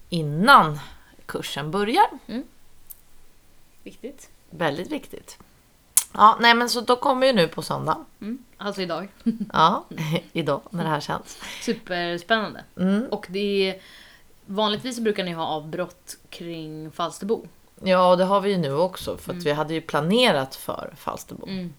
[0.09, 0.79] innan
[1.25, 2.07] kursen börjar.
[2.27, 2.43] Mm.
[3.83, 4.29] Viktigt.
[4.49, 5.37] Väldigt viktigt.
[6.13, 8.05] Ja, nej men så då kommer ju nu på söndag.
[8.21, 8.43] Mm.
[8.57, 9.07] Alltså idag.
[9.53, 9.85] Ja,
[10.33, 11.37] idag när det här känns.
[11.61, 12.63] Superspännande.
[12.77, 13.07] Mm.
[13.11, 13.81] Och det är,
[14.45, 17.45] vanligtvis brukar ni ha avbrott kring Falsterbo.
[17.83, 20.93] Ja, och det har vi ju nu också för att vi hade ju planerat för
[20.97, 21.47] Falsterbo.
[21.47, 21.73] Mm.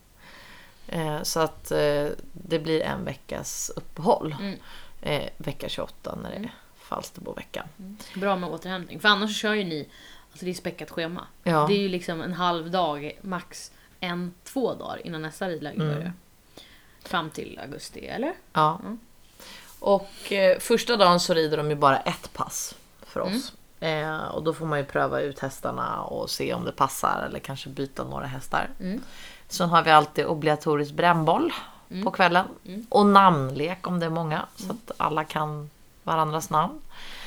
[0.87, 4.37] Eh, så att eh, det blir en veckas uppehåll.
[4.41, 4.59] Mm.
[5.01, 6.55] Eh, vecka 28 när det är
[6.91, 7.67] Falsterboveckan.
[8.15, 9.01] Bra med återhämtning.
[9.01, 9.89] För annars kör ju ni,
[10.33, 11.27] alltså det är späckat schema.
[11.43, 11.67] Ja.
[11.69, 15.95] Det är ju liksom en halv dag, max en, två dagar innan nästa ridläger Mm.
[15.95, 16.13] börjar.
[17.05, 18.33] Fram till augusti, eller?
[18.53, 18.79] Ja.
[18.83, 18.99] Mm.
[19.79, 23.37] Och eh, första dagen så rider de ju bara ett pass för Mm.
[23.37, 23.53] oss.
[23.81, 27.39] Eh, och då får man ju pröva ut hästarna och se om det passar eller
[27.39, 28.71] kanske byta några hästar.
[28.81, 29.01] Mm.
[29.49, 31.53] Sen har vi alltid obligatorisk brännboll
[32.05, 32.47] på kvällen.
[32.67, 32.87] Mm.
[32.89, 34.47] Och namnlek om det är många.
[34.57, 35.71] Så att alla kan
[36.11, 36.81] varandras namn.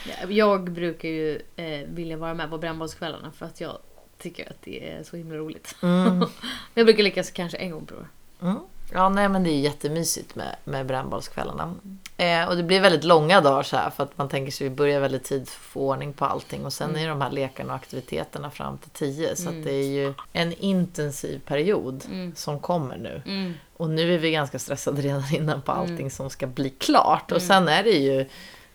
[0.05, 3.77] Ja, Jag brukar ju eh, vilja vara med på brännbollskvällarna för att jag
[4.17, 5.75] tycker att det är så himla roligt.
[5.81, 6.25] Mm.
[6.73, 8.07] jag brukar lyckas kanske en gång per år.
[8.41, 8.59] Mm.
[8.93, 11.75] Ja, nej men det är jättemysigt med, med brännbollskvällarna.
[12.17, 14.75] Eh, och det blir väldigt långa dagar så här för att man tänker sig vi
[14.75, 17.73] börjar väldigt tid för att få ordning på allting och sen är de här lekarna
[17.73, 22.03] och aktiviteterna fram till 10 så att det är ju en intensiv period
[22.35, 23.21] som kommer nu.
[23.25, 23.53] Mm.
[23.77, 27.41] Och nu är vi ganska stressade redan innan på allting som ska bli klart och
[27.41, 28.25] sen är det ju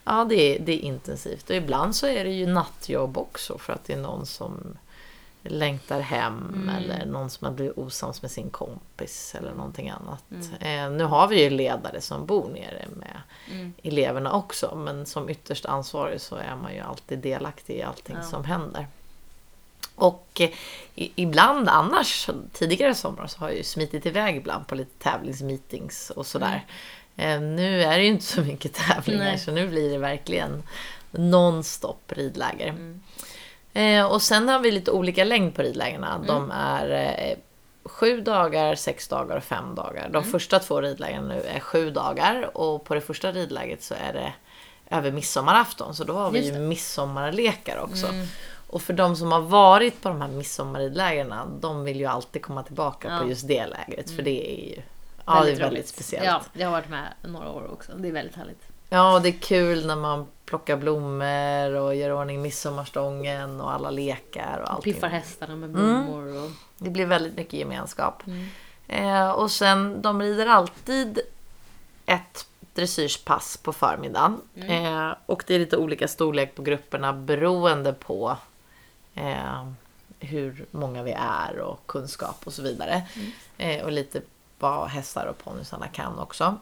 [0.09, 3.73] Ja, det är, det är intensivt och ibland så är det ju nattjobb också för
[3.73, 4.77] att det är någon som
[5.43, 10.25] längtar hem eller någon som har blivit osams med sin kompis eller någonting annat.
[10.61, 13.21] Eh, nu har vi ju ledare som bor nere med
[13.83, 18.23] eleverna också men som ytterst ansvarig så är man ju alltid delaktig i allting Ja.
[18.23, 18.87] som händer.
[19.95, 20.51] Och eh,
[20.95, 26.11] i, ibland annars, tidigare sommar så har jag ju smitit iväg ibland på lite tävlingsmeetings
[26.11, 26.67] och sådär.
[27.19, 29.39] Eh, nu är det ju inte så mycket tävlingar Nej.
[29.39, 30.63] så nu blir det verkligen
[31.11, 32.75] nonstop ridläger.
[33.73, 36.25] Eh, och sen har vi lite olika längd på ridlägerna.
[36.27, 37.39] De är eh,
[37.85, 40.09] sju dagar, sex dagar och fem dagar.
[40.13, 44.13] De första två ridlägren nu är sju dagar och på det första ridläget så är
[44.13, 44.33] det
[44.97, 45.95] över midsommarafton.
[45.95, 48.07] Så då har vi ju midsommarlekar också.
[48.71, 52.63] Och för de som har varit på de här midsommarridlägren, de vill ju alltid komma
[52.63, 53.19] tillbaka Ja.
[53.23, 54.11] på just det lägret.
[54.11, 54.83] För det är ju
[55.29, 55.89] ja, det är väldigt roligt.
[55.89, 56.27] speciellt.
[56.27, 57.93] Ja, jag har varit med några år också.
[57.97, 58.63] Det är väldigt härligt.
[58.89, 63.91] Ja, och det är kul när man plockar blommor och gör ordning midsommarstången och alla
[63.91, 64.93] lekar och allting.
[64.93, 66.51] Piffar hästarna med blommor och...
[66.79, 68.23] Det blir väldigt mycket gemenskap.
[68.89, 71.19] Eh, och sen, de rider alltid
[72.07, 74.41] ett dressyrspass på förmiddagen.
[74.55, 78.37] Eh, och det är lite olika storlek på grupperna beroende på
[79.15, 79.69] eh,
[80.21, 83.03] hur många vi är och kunskap och så vidare.
[83.59, 84.21] Eh, och lite
[84.59, 86.59] vad hästar och ponnysarna kan också.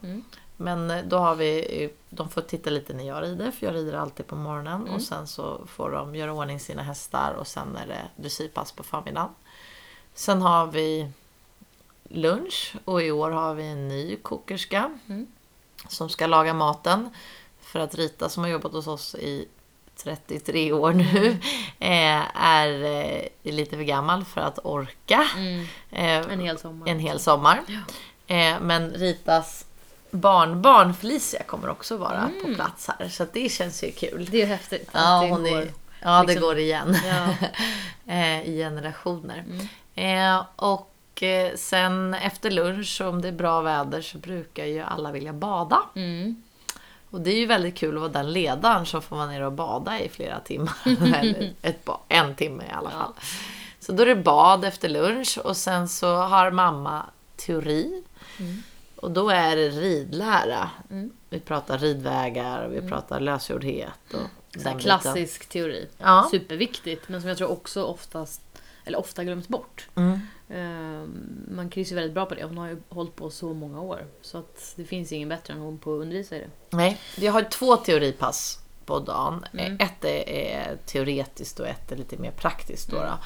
[0.56, 3.92] Men eh, då har vi, de får titta lite när jag rider, för jag rider
[3.92, 4.88] alltid på morgonen.
[4.88, 8.82] Och sen så får de göra ordning sina hästar och sen är det dressyrpass på
[8.82, 9.28] förmiddagen.
[10.14, 11.10] Sen har vi
[12.08, 14.98] lunch och i år har vi en ny kokerska
[15.88, 17.10] som ska laga maten.
[17.60, 19.48] För att Rita som har jobbat hos oss i
[20.02, 21.28] 33 år nu
[21.78, 25.24] eh, är eh, lite för gammal för att orka.
[25.90, 26.88] Eh, En hel sommar.
[26.88, 27.60] en hel sommar.
[28.26, 29.64] Eh, men Ritas
[30.10, 33.08] barnbarn Felicia kommer också vara på plats här.
[33.08, 34.28] Så det känns ju kul.
[34.30, 34.90] Det är häftigt.
[34.92, 35.58] Ja, det hon går.
[35.58, 35.70] är,
[36.02, 36.96] ja det liksom- går igen.
[37.06, 37.28] Ja.
[38.44, 39.44] I generationer.
[39.94, 40.92] Eh, och
[41.56, 45.82] sen efter lunch, om det är bra väder, så brukar ju alla vilja bada.
[45.96, 46.42] Mm.
[47.10, 49.52] Och det är ju väldigt kul att vara den ledaren som får vara nere och
[49.52, 50.74] bada i flera timmar.
[50.84, 53.12] Eller ett en timme i alla fall.
[53.80, 58.02] Så då är det bad efter lunch och sen så har mamma teori.
[58.96, 60.70] Och då är det ridlära.
[61.30, 64.14] Vi pratar ridvägar och vi pratar lösgjordhet.
[64.14, 64.20] Och
[64.64, 64.78] här den biten.
[64.80, 65.88] klassisk teori.
[65.98, 66.28] Ja.
[66.30, 68.40] Superviktigt, men som jag tror också oftast,
[68.84, 69.88] eller ofta glöms bort.
[69.94, 70.20] Mm.
[70.48, 72.44] Ehm, Man kryssar väldigt bra på det.
[72.44, 74.06] Hon har ju hållit på så många år.
[74.20, 76.76] Så att det finns ingen bättre än hon på att undervisa i det.
[76.76, 79.44] Nej, vi har två teoripass på dagen.
[79.52, 79.74] Mm.
[79.80, 82.90] Ett är, är teoretiskt och ett är lite mer praktiskt.
[82.90, 83.18] Då, då.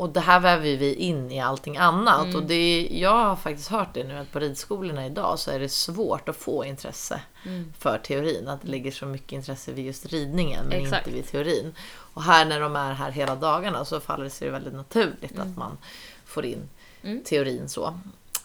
[0.00, 2.24] Och det här väver vi in i allting annat.
[2.24, 2.36] Mm.
[2.36, 5.58] Och det är, jag har faktiskt hört det nu att på ridskolorna idag så är
[5.60, 7.72] det svårt att få intresse Mm.
[7.78, 8.48] för teorin.
[8.48, 11.06] Att det ligger så mycket intresse vid just ridningen men Exakt.
[11.06, 11.74] inte vid teorin.
[11.90, 15.56] Och här när de är här hela dagarna så faller det sig väldigt naturligt att
[15.56, 15.78] man
[16.24, 16.68] får in
[17.02, 17.24] Mm.
[17.24, 17.98] teorin så.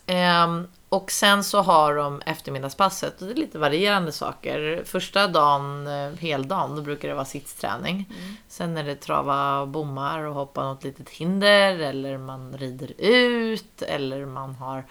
[0.05, 4.83] Ehm, och sen så har de eftermiddagspasset och det är lite varierande saker.
[4.85, 8.13] Första dagen, eh, heldagen, då brukar det vara sittsträning.
[8.47, 14.25] Sen är det trava bommar och hoppa något litet hinder eller man rider ut eller
[14.25, 14.85] man har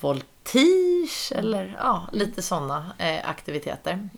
[0.00, 4.08] voltige eller ja, lite sådana eh, aktiviteter.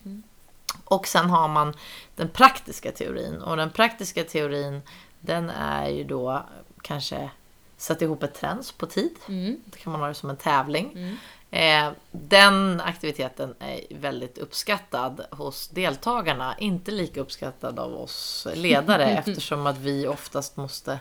[0.84, 1.74] Och sen har man
[2.16, 4.82] den praktiska teorin och den praktiska teorin
[5.20, 6.42] Den är ju då
[6.82, 7.30] kanske
[7.78, 9.14] sätta ihop ett träns på tid.
[9.28, 9.60] Mm.
[9.64, 11.18] Då kan man ha det som en tävling.
[11.50, 16.54] Eh, den aktiviteten är väldigt uppskattad hos deltagarna.
[16.58, 20.98] Inte lika uppskattad av oss ledare eftersom att vi oftast måste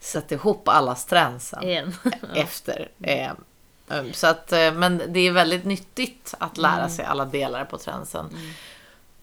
[0.00, 1.94] sätta ihop allas träns sen Igen.
[2.34, 2.90] efter.
[3.00, 3.32] Eh,
[3.88, 6.90] um, så att, eh, men det är väldigt nyttigt att lära Mm.
[6.90, 8.30] sig alla delar på tränsen.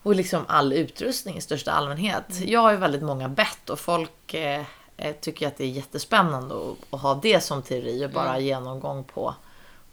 [0.02, 2.30] Och liksom all utrustning i största allmänhet.
[2.30, 2.48] Mm.
[2.48, 4.64] Jag har ju väldigt många bett och folk eh,
[5.00, 8.44] eh, tycker att det är jättespännande att, att ha det som teori och bara Mm.
[8.44, 9.34] genomgång på,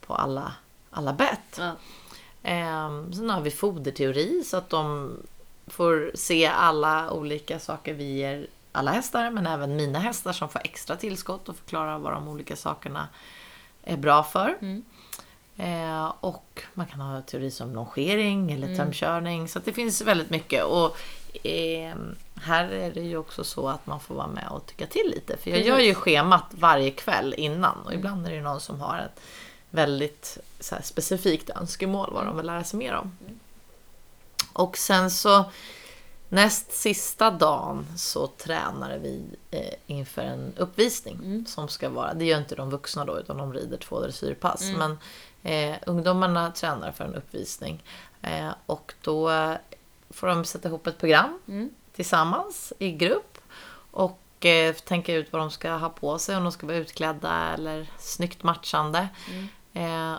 [0.08, 0.52] på alla,
[0.90, 1.58] alla bett.
[1.58, 1.72] Ja.
[2.44, 5.12] Eh, sen har vi foderteori så att de
[5.68, 10.62] får se alla olika saker vi ger alla hästar, men även mina hästar som får
[10.64, 13.08] extra tillskott och förklara vad de olika sakerna
[13.84, 14.58] är bra för.
[14.62, 14.84] Mm.
[15.58, 19.48] Eh, och man kan ha teori som longering eller tömkörning.
[19.48, 20.64] Så det finns väldigt mycket.
[20.64, 20.98] Och
[21.46, 21.96] eh,
[22.36, 25.38] här är det ju också så att man får vara med och tycka till lite.
[25.38, 27.78] För jag gör ju schemat varje kväll innan.
[27.86, 29.22] Och ibland är det någon som har ett
[29.70, 30.38] väldigt
[30.72, 33.18] här, specifikt önskemål vad de vill lära sig mer om.
[34.54, 35.46] Och sen så
[36.30, 42.38] näst sista dagen så tränade vi eh, inför en uppvisning som ska vara, det gör
[42.38, 44.62] inte de vuxna då utan de rider två dressyrpass.
[44.78, 44.98] Men
[45.48, 47.84] eh, ungdomarna tränar för en uppvisning
[48.22, 49.32] eh, och då
[50.10, 51.40] får de sätta ihop ett program
[51.96, 53.38] tillsammans i grupp
[53.92, 57.54] och eh, tänka ut vad de ska ha på sig, om de ska vara utklädda
[57.54, 59.08] eller snyggt matchande.
[59.74, 60.16] Eh,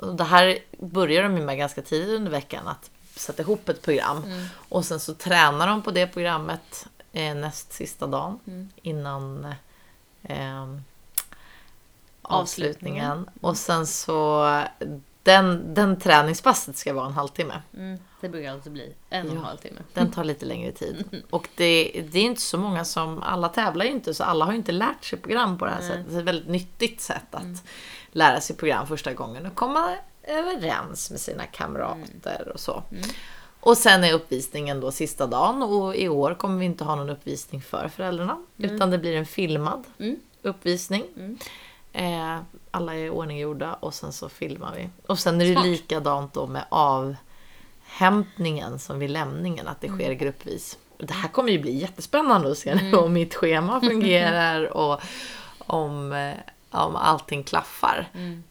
[0.00, 4.22] och det här börjar de med ganska tidigt under veckan, att sätta ihop ett program.
[4.68, 9.54] Och sen så tränar de på det programmet eh, näst sista dagen innan
[10.22, 10.66] eh,
[12.28, 13.30] avslutningen.
[13.40, 14.46] Och sen så
[15.22, 17.62] den, den träningspasset ska vara en halvtimme.
[17.76, 17.98] Mm.
[18.20, 19.46] Det brukar alltså bli en och en Ja.
[19.46, 19.80] halv timme.
[19.94, 21.22] Den tar lite längre tid.
[21.30, 24.52] Och det, det är inte så många som, alla tävlar ju inte så alla har
[24.52, 25.88] ju inte lärt sig program på det här Nej.
[25.88, 26.06] sättet.
[26.08, 27.64] Det är ett väldigt nyttigt sätt att
[28.12, 32.82] lära sig program första gången och komma överens med sina kamrater och så.
[33.60, 37.10] Och sen är uppvisningen då sista dagen och i år kommer vi inte ha någon
[37.10, 38.38] uppvisning för föräldrarna.
[38.56, 40.16] Utan det blir en filmad Mm.
[40.42, 41.04] uppvisning.
[41.96, 42.38] Eh,
[42.70, 44.88] alla är ordninggjorda och sen så filmar vi.
[45.06, 45.66] Och sen är det Smart.
[45.66, 50.78] likadant då med avhämtningen som vid lämningen, att det sker gruppvis.
[50.98, 55.00] Det här kommer ju bli jättespännande att se nu om mitt schema fungerar och
[55.58, 56.34] om, eh,
[56.70, 58.08] om allting klaffar.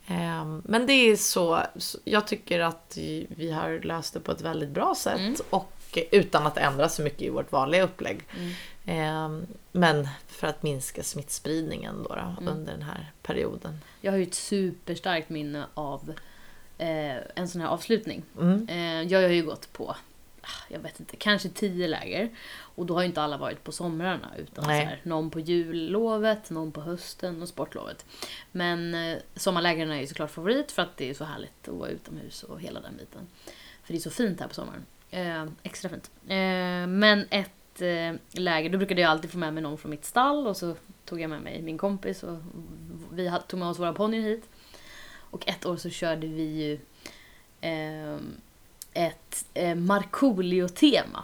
[0.07, 1.59] Eh, Men det är så,
[2.03, 2.97] jag tycker att
[3.29, 5.71] vi har löst det på ett väldigt bra sätt och
[6.11, 8.19] utan att ändra så mycket i vårt vanliga upplägg.
[8.29, 8.51] Eh,
[9.71, 13.79] Men för att minska smittspridningen då, då under den här perioden.
[14.01, 16.13] Jag har ju ett superstarkt minne av
[16.77, 18.23] eh, en sån här avslutning.
[18.39, 18.69] Mm.
[18.69, 19.95] Eh, jag har ju gått på,
[20.41, 22.29] ah, jag vet inte, kanske tio läger.
[22.57, 24.31] Och då har ju inte alla varit på somrarna.
[24.37, 28.05] Utan så här, någon på jullovet, någon på hösten och sportlovet.
[28.51, 31.89] Men eh, sommarlägren är ju såklart favorit för att det är så härligt att vara
[31.89, 33.27] utomhus och hela den biten.
[33.83, 34.85] För det är så fint här på sommaren.
[35.11, 36.11] Eh, extra fint.
[36.87, 40.47] Men ett eh, läger, då brukade jag alltid få med mig någon från mitt stall
[40.47, 42.37] och så tog jag med mig min kompis och
[43.11, 44.49] vi tog med oss våra ponnyer hit.
[45.17, 46.79] Och ett år så körde vi ju
[47.61, 48.35] ehm,
[48.93, 51.23] ett eh, Markoolio-tema.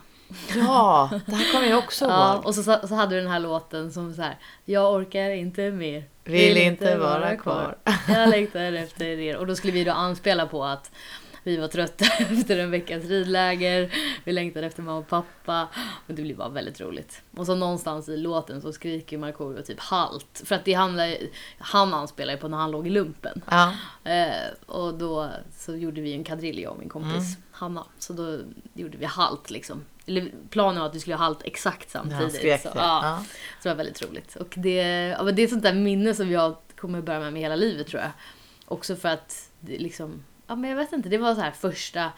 [0.55, 2.45] Ja, det här kommer jag också Ja, ihåg.
[2.45, 4.37] och så, så hade vi den här låten som så här.
[4.65, 6.03] Jag orkar inte mer.
[6.23, 7.77] Vill inte vara kvar.
[8.07, 9.37] Jag längtar efter er.
[9.37, 10.91] Och då skulle vi då anspela på att
[11.43, 13.93] vi var trötta efter en veckas ridläger.
[14.23, 15.67] Vi längtade efter mamma och pappa.
[16.07, 17.21] Och det blev bara väldigt roligt.
[17.35, 20.41] Och så någonstans i låten så skriker Markoolio typ halt.
[20.45, 21.17] För att det handlar,
[21.59, 23.41] han anspelar ju på när han låg i lumpen.
[23.49, 23.73] Ja.
[24.03, 27.85] Eh, och då så gjorde vi en kadrill, jag och min kompis Hanna.
[27.99, 28.39] Så då
[28.73, 29.85] gjorde vi halt liksom.
[30.05, 32.35] Eller planen var att vi skulle ha halt exakt samtidigt.
[32.35, 32.75] skrek så, det.
[32.79, 33.23] ja, Ja.
[33.61, 34.35] så det var väldigt roligt.
[34.35, 34.75] Och det,
[35.17, 37.87] ja, men det är sånt där minne som jag kommer bära med mig hela livet
[37.87, 38.11] tror jag.
[38.65, 42.11] Också för att det liksom, ja men jag vet inte, det var så här första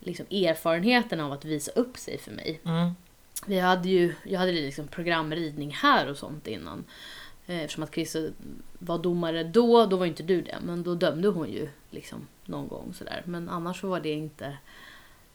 [0.00, 2.60] liksom, erfarenheten av att visa upp sig för mig.
[2.64, 2.90] Mm.
[3.46, 6.84] Vi hade ju, jag hade liksom programridning här och sånt innan.
[7.46, 8.16] Eh, Eftersom att Chris
[8.78, 10.58] var domare då, då var inte du det.
[10.62, 13.22] Men då dömde hon ju liksom någon gång sådär.
[13.26, 14.56] Men annars så var det inte...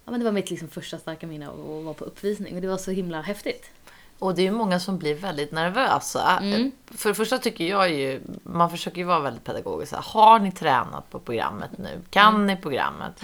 [0.05, 2.55] Ja men det var mitt liksom första starka minne av att vara på uppvisning.
[2.55, 3.71] Och det var så himla häftigt.
[4.19, 6.37] Och det är ju många som blir väldigt nervösa.
[6.41, 6.71] Mm.
[6.97, 9.93] För det första tycker jag ju, man försöker ju vara väldigt pedagogisk.
[9.95, 12.01] Har ni tränat på programmet nu?
[12.09, 12.47] Kan Mm.
[12.47, 13.23] ni programmet?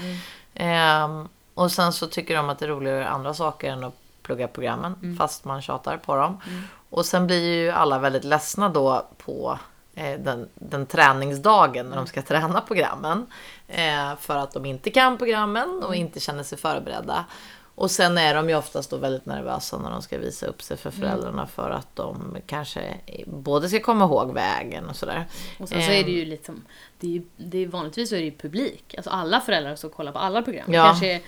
[0.53, 3.84] Ehm, och sen så tycker de att det är roligare att göra andra saker än
[3.84, 4.95] att plugga programmen.
[5.03, 5.17] Mm.
[5.17, 6.41] Fast man tjatar på dem.
[6.89, 9.60] Och sen blir ju alla väldigt ledsna då på
[9.95, 13.25] eh, den, den träningsdagen när de ska träna programmen.
[13.67, 17.25] Eh, för att de inte kan programmen och inte känner sig förberedda.
[17.75, 20.77] Och sen är de ju oftast då väldigt nervösa när de ska visa upp sig
[20.77, 21.01] för Mm.
[21.01, 25.25] föräldrarna för att de kanske både ska komma ihåg vägen och sådär.
[25.59, 26.17] Och sen så är det Ehm.
[26.17, 26.62] ju liksom,
[26.99, 28.93] det är ju, det är vanligtvis så är det ju publik.
[28.97, 30.65] Alltså alla föräldrar som kollar på alla program.
[30.67, 30.83] Det Ja.
[30.86, 31.21] kanske är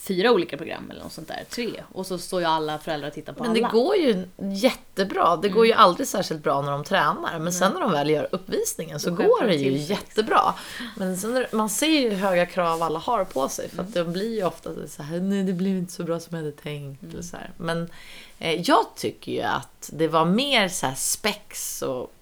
[0.00, 1.70] fyra olika program eller något sånt där, tre.
[1.92, 3.68] Och så står ju alla föräldrar och tittar på Men alla.
[3.68, 5.36] det går ju jättebra.
[5.36, 7.38] Det går ju aldrig särskilt bra när de tränar.
[7.38, 10.54] Men sen när de väl gör uppvisningen så går det de ju till jättebra.
[10.96, 13.68] Men sen, man ser ju hur höga krav alla har på sig.
[13.68, 16.36] För att de blir ju ofta så här, nej det blev inte så bra som
[16.36, 17.02] jag hade tänkt.
[17.12, 17.50] Eller så här.
[17.56, 17.90] Men
[18.38, 22.12] eh, jag tycker ju att det var mer så här spex och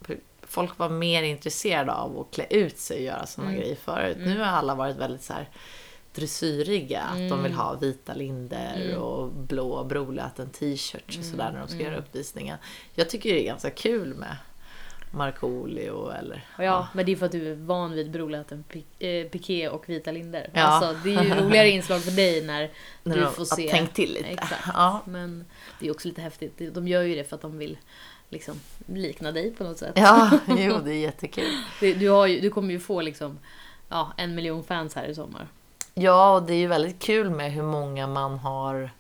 [0.43, 4.17] folk var mer intresserade av att klä ut sig och göra sådana grejer förut.
[4.21, 5.49] Nu har alla varit väldigt så här
[6.17, 7.01] dressyriga.
[7.03, 11.79] Att de vill ha vita linder och blå brolöten t-shirts och sådär när de ska
[11.83, 12.59] göra uppvisningen.
[12.95, 14.37] Jag tycker det är ganska kul med
[15.11, 16.45] Markoolio eller...
[16.59, 18.85] Ja, ja, men det är för att du är van vid brolöten, pi-
[19.25, 20.51] eh, piké och vita linder.
[20.53, 20.63] Ja.
[20.63, 22.71] Alltså, det är ju roligare inslag för dig när,
[23.03, 23.69] När du får se.
[23.71, 24.27] tänkt till lite.
[24.27, 24.65] Exakt.
[24.75, 25.01] Ja.
[25.05, 25.45] Men
[25.81, 26.75] det är också lite häftigt.
[26.75, 27.79] De gör ju det för att de vill
[28.29, 29.93] liksom likna dig på något sätt.
[29.97, 31.51] Ja, jo det är jättekul.
[31.81, 33.39] Du, har ju, du kommer ju få liksom
[33.89, 35.49] ja, en miljon fans här i sommar.
[35.99, 38.91] Ja, och det är ju väldigt kul med hur många man har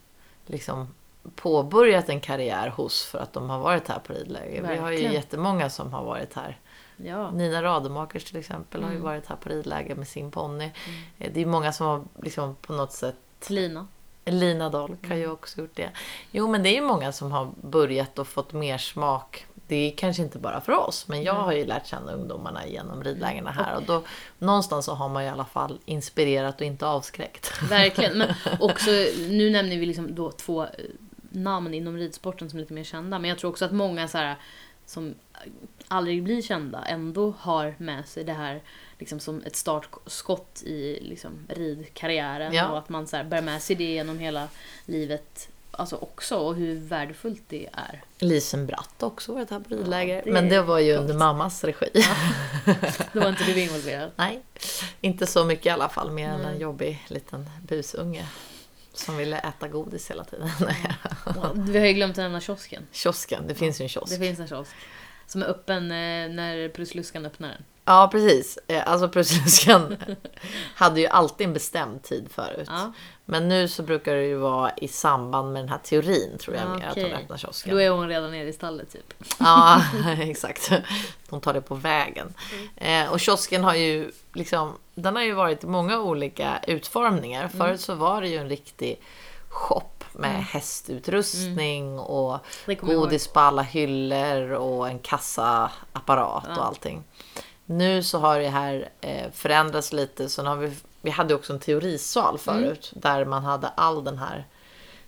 [0.46, 0.94] liksom
[1.34, 4.62] påbörjat en karriär hos för att de har varit här på ridläger.
[4.62, 5.12] Vi har ju Verkligen.
[5.12, 6.58] jättemånga som har varit här.
[6.96, 7.30] Ja.
[7.30, 9.04] Nina Rademakers till exempel har ju Mm.
[9.06, 10.70] varit här på ridläger med sin ponny.
[11.18, 13.16] Eh, Det är många som har liksom på något sätt
[13.48, 13.86] Lina.
[14.24, 15.18] Lina Dolk har Mm.
[15.18, 15.90] ju också gjort det.
[16.30, 19.46] Jo, men det är ju många som har börjat och fått mer smak.
[19.68, 21.44] Det är kanske inte bara för oss, men jag Mm.
[21.44, 23.76] har ju lärt känna ungdomarna genom ridlägerna här.
[23.76, 24.02] Och då,
[24.38, 27.62] någonstans så har man i alla fall inspirerat och inte avskräckt.
[27.62, 28.18] Verkligen.
[28.18, 28.28] Men
[28.60, 28.90] också,
[29.28, 30.68] nu nämner vi liksom då två eh,
[31.30, 33.18] namn inom ridsporten som är lite mer kända.
[33.18, 34.36] Men jag tror också att många så här,
[34.86, 35.14] som
[35.88, 38.62] aldrig blir kända ändå har med sig det här
[38.98, 42.52] liksom som ett startskott i liksom, ridkarriären.
[42.54, 42.68] Ja.
[42.68, 44.48] Och att man så här, bär med sig det genom hela
[44.86, 46.36] livet alltså också.
[46.36, 48.02] Och hur värdefullt det är.
[48.18, 50.22] Lisen Bratt har också varit här på ridläger.
[50.24, 51.90] det men det var ju under mammas regi.
[53.12, 54.10] Då var inte du involverad.
[54.16, 54.42] Nej,
[55.00, 56.10] inte så mycket i alla fall.
[56.10, 58.26] Mer än en jobbig liten busunge.
[58.92, 60.50] Som ville äta godis hela tiden.
[61.54, 62.86] Vi har ju glömt att nämna kiosken.
[62.92, 64.12] Kiosken, det finns ju en kiosk.
[64.12, 64.70] Det finns en kiosk.
[65.26, 67.64] Som är öppen eh, när Prussluskan öppnar den.
[67.84, 68.58] Ja, precis.
[68.68, 69.96] Eh, Alltså Prussluskan
[70.74, 72.68] hade ju alltid en bestämd tid förut.
[72.70, 72.92] Ja.
[73.28, 76.64] Men nu så brukar det ju vara i samband med den här teorin tror jag
[76.64, 77.72] Ja, mer att de öppnar kiosken.
[77.74, 79.14] då är hon redan nere i stallet typ.
[79.38, 79.82] Ja,
[80.20, 80.70] exakt.
[81.28, 82.34] De tar det på vägen.
[82.76, 87.48] Eh, och kiosken har ju liksom, den har ju varit i många olika utformningar.
[87.48, 89.00] Förut så var det ju en riktig
[89.48, 93.04] shop med hästutrustning och Det kommer jag ihåg.
[93.08, 96.56] godis på alla hyllor och en kassaapparat Ja.
[96.56, 97.02] och allting.
[97.64, 100.28] Nu så har det här eh, förändrats lite.
[100.28, 100.72] Så nu har vi,
[101.06, 102.92] vi hade också en teorisal förut.
[102.94, 104.46] Där man hade all den här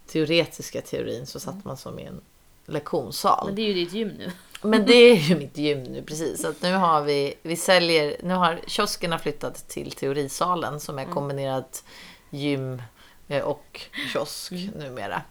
[0.07, 1.27] teoretiska teorin.
[1.27, 2.21] Så satt man som i en
[2.67, 3.47] lektionssal.
[3.47, 4.33] Men det är ju ditt gym nu.
[4.63, 6.43] Men det är ju mitt gym nu precis.
[6.43, 11.05] Så att nu har vi, vi säljer, nu har kiosken flyttat till teorisalen som är
[11.05, 11.85] kombinerat
[12.31, 12.83] gym
[13.29, 13.81] eh, och
[14.13, 15.23] kiosk numera.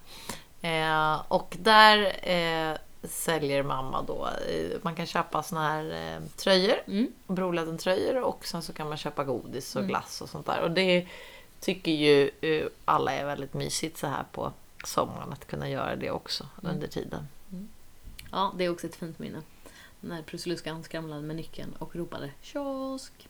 [0.61, 2.77] Eh, och där eh,
[3.07, 4.29] säljer mamma då,
[4.81, 7.11] man kan köpa såna här eh, tröjor, Mm.
[7.27, 10.61] Broläden-tröjor och sen så kan man köpa godis och glass och sånt där.
[10.61, 11.07] Och det
[11.59, 14.53] tycker ju eh, alla är väldigt mysigt så här på
[14.85, 17.27] sommaren att kunna göra det också under tiden.
[18.31, 19.41] Ja, det är också ett fint minne.
[19.99, 23.27] När Prussiluskan skramlade med nyckeln och ropade kiosk.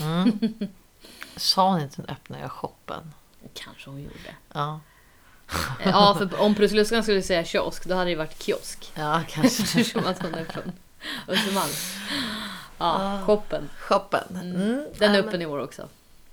[0.00, 0.38] Mm.
[1.36, 3.12] Sa hon inte öppnar jag shoppen?
[3.54, 4.36] Kanske hon gjorde.
[4.52, 4.80] Ja,
[5.84, 8.92] Ja, för om Prussiluskan skulle säga kiosk, då hade det varit kiosk.
[8.94, 9.62] ja kanske.
[9.80, 10.72] Eftersom att hon är från
[11.28, 11.70] Östermalm.
[12.78, 13.70] Ja, shoppen.
[13.78, 14.36] Shoppen.
[14.42, 14.86] Mm.
[14.98, 15.88] Den är öppen i år också.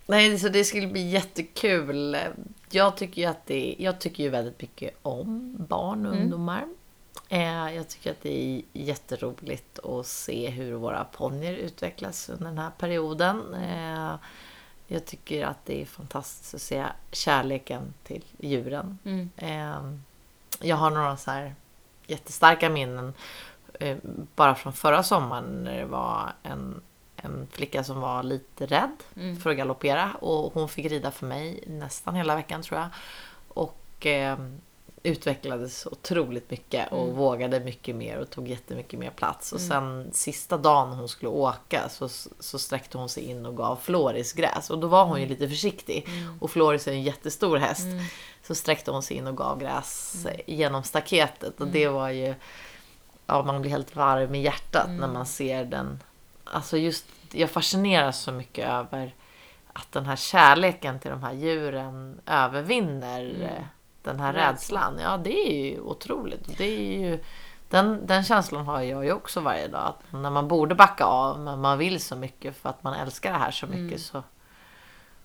[0.05, 2.17] Nej, så det skulle bli jättekul.
[2.69, 6.63] Jag tycker ju att det jag tycker ju väldigt mycket om barn och ungdomar.
[7.29, 12.57] Eh, Jag tycker att det är jätteroligt att se hur våra ponnyer utvecklas under den
[12.57, 13.53] här perioden.
[13.53, 14.13] Eh,
[14.93, 18.97] Jag tycker att det är fantastiskt att se kärleken till djuren.
[19.05, 19.29] Mm.
[19.37, 19.93] Eh,
[20.67, 21.55] Jag har några så här
[22.07, 23.13] jättestarka minnen
[23.79, 23.97] eh,
[24.35, 26.81] bara från förra sommaren när det var en,
[27.15, 29.35] en flicka som var lite rädd Mm.
[29.39, 32.89] för att galoppera och hon fick rida för mig nästan hela veckan tror jag.
[33.47, 34.37] Och eh,
[35.03, 37.15] utvecklades otroligt mycket och Mm.
[37.15, 39.51] vågade mycket mer och tog jättemycket mer plats.
[39.53, 43.75] Och sen sista dagen hon skulle åka så, så sträckte hon sig in och gav
[43.75, 44.69] Floris gräs.
[44.69, 46.07] Och då var hon ju lite försiktig.
[46.39, 47.85] Och Floris är en jättestor häst.
[48.43, 51.61] Så sträckte hon sig in och gav gräs genom staketet.
[51.61, 52.35] Och det var ju...
[53.25, 55.99] Ja, man blir helt varm i hjärtat när man ser den.
[56.43, 59.15] Alltså just, jag fascineras så mycket över
[59.73, 63.21] att den här kärleken till de här djuren övervinner
[64.03, 64.99] den här Rädslan.
[65.01, 66.57] Ja, det är ju otroligt.
[66.57, 67.19] Det är ju,
[67.69, 69.81] den, den känslan har jag ju också varje dag.
[69.87, 73.31] Att när man borde backa av, men man vill så mycket för att man älskar
[73.31, 73.99] det här så mycket Mm.
[73.99, 74.23] så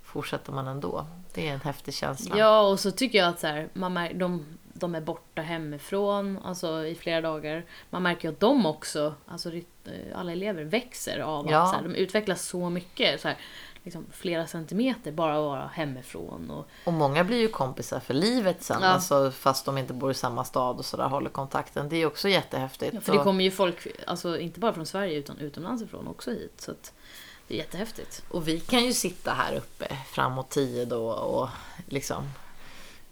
[0.03, 1.07] fortsätter man ändå.
[1.35, 2.39] Det är en häftig känsla.
[2.39, 6.39] Ja, och så tycker jag att så här, man mär- de, de är borta hemifrån
[6.45, 7.65] alltså i flera dagar.
[7.91, 9.51] Man märker ju att de också, alltså
[10.15, 11.63] alla elever, växer av Ja.
[11.63, 13.21] att så här, de utvecklas så mycket.
[13.21, 13.37] Så här,
[13.87, 16.51] liksom flera centimeter bara vara hemifrån.
[16.51, 18.83] Och, Och många blir ju kompisar för livet sen.
[18.83, 18.89] Ja.
[18.89, 21.89] Alltså, fast de inte bor i samma stad och sådär håller kontakten.
[21.89, 23.05] Det är också jättehäftigt.
[23.05, 26.61] för det kommer ju folk, alltså inte bara från Sverige utan utomlands ifrån också hit.
[26.61, 26.93] Så att
[27.49, 28.23] det är jättehäftigt.
[28.31, 31.49] Och vi kan ju sitta här uppe framåt tio då och
[31.89, 32.25] liksom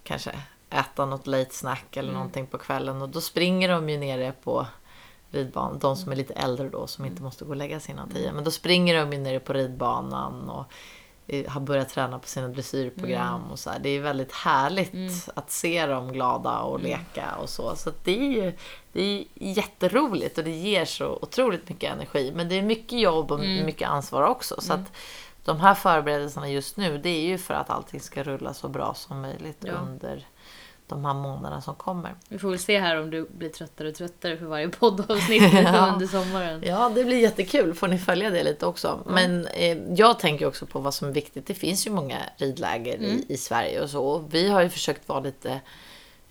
[0.03, 0.33] kanske
[0.71, 2.15] äta något late snack eller Mm.
[2.15, 3.03] någonting på kvällen.
[3.03, 4.67] Och då springer de ju nere på
[5.35, 5.79] ridbanan.
[5.79, 7.13] De som är lite äldre då som Mm.
[7.13, 8.33] inte måste gå och lägga sig innan tio.
[8.33, 10.65] Men då springer de ju nere på ridbanan och
[11.27, 13.51] eh, har börjat träna på sina dressyrprogram Mm.
[13.51, 13.79] och så här.
[13.79, 16.91] Det är väldigt härligt att se dem glada och Mm.
[16.91, 17.77] leka och så.
[17.77, 18.53] Så det är ju
[18.93, 22.33] det är jätteroligt och det ger så otroligt mycket energi.
[22.35, 23.67] Men det är mycket jobb och Mm.
[23.67, 24.61] mycket ansvar också.
[24.61, 24.93] Så att
[25.45, 28.95] de här förberedelserna just nu, det är ju för att allting ska rulla så bra
[28.95, 29.73] som möjligt Ja.
[29.73, 30.27] under
[30.87, 32.15] de här månaderna som kommer.
[32.29, 35.91] Vi får väl se här om du blir tröttare och tröttare för varje poddavsnitt Ja.
[35.93, 36.63] under sommaren.
[36.67, 37.75] Ja, det blir jättekul.
[37.75, 39.01] Får ni följa det lite också.
[39.07, 41.47] Men eh, jag tänker också på vad som är viktigt.
[41.47, 44.05] Det finns ju många ridläger i, i Sverige och så.
[44.05, 45.61] Och vi har ju försökt vara lite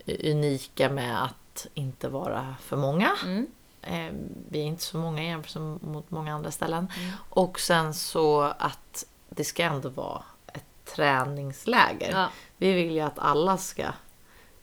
[0.06, 3.12] eh, unika med att inte vara för många.
[3.24, 3.48] Mm.
[3.82, 4.14] Eh,
[4.50, 6.88] vi är inte så många jämfört mot många andra ställen.
[7.30, 12.12] Och sen så att det ska ändå vara ett träningsläger.
[12.12, 12.28] Ja.
[12.58, 13.86] Vi vill ju att alla ska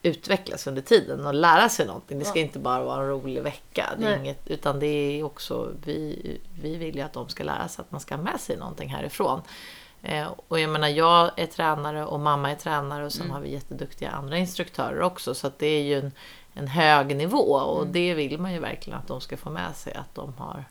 [0.03, 2.19] utvecklas under tiden och lära sig någonting.
[2.19, 2.45] Det ska Ja.
[2.45, 3.87] inte bara vara en rolig vecka.
[3.99, 7.83] Det inget, utan det är också, vi, vi vill ju att de ska lära sig
[7.83, 9.43] att man ska ha med sig någonting härifrån.
[10.03, 13.35] Eh, och jag menar, jag är tränare och mamma är tränare och sen Mm.
[13.35, 15.35] har vi jätteduktiga andra instruktörer också.
[15.35, 16.13] Så att det är ju en,
[16.55, 17.93] en hög nivå och Mm.
[17.93, 19.95] det vill man ju verkligen att de ska få med sig.
[19.95, 20.65] Att de har,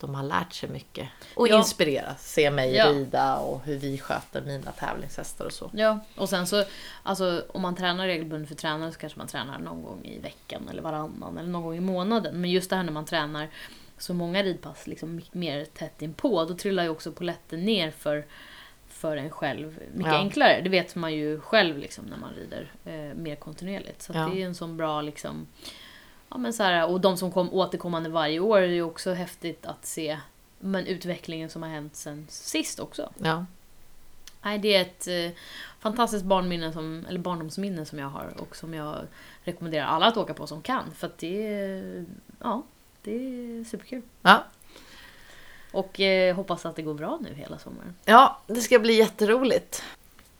[0.00, 1.08] de har lärt sig mycket.
[1.34, 1.58] Och Ja.
[1.58, 2.32] inspireras.
[2.32, 2.88] Se mig Ja.
[2.90, 5.70] rida och hur vi sköter mina tävlingshästar och så.
[5.74, 6.64] Ja, och sen så,
[7.02, 10.68] alltså om man tränar regelbundet för tränare så kanske man tränar någon gång i veckan
[10.70, 12.40] eller varannan eller någon gång i månaden.
[12.40, 13.48] Men just det här när man tränar
[13.98, 18.26] så många ridpass liksom mer tätt inpå, då trillar ju också poletten ner för,
[18.88, 20.18] för en själv mycket Ja.
[20.18, 20.60] enklare.
[20.60, 24.02] Det vet man ju själv liksom när man rider eh, mer kontinuerligt.
[24.02, 24.28] Så att Ja.
[24.34, 25.46] det är en sån bra liksom,
[26.30, 29.66] ja men så här, och de som kom återkommande varje år är ju också häftigt
[29.66, 30.18] att se
[30.58, 33.10] men utvecklingen som har hänt sen sist också.
[33.18, 33.46] Ja.
[34.42, 35.38] Nej, det är ett eh,
[35.80, 38.96] fantastiskt barnminne som, eller barndomsminne som jag har och som jag
[39.44, 40.90] rekommenderar alla att åka på som kan.
[40.94, 42.04] För att det är,
[42.38, 42.62] ja,
[43.02, 44.02] det är superkul.
[44.22, 44.44] Ja.
[45.72, 47.94] Och eh, hoppas att det går bra nu hela sommaren.
[48.04, 49.82] Ja, det ska bli jätteroligt.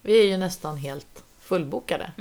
[0.03, 2.13] Vi är ju nästan helt fullbokade.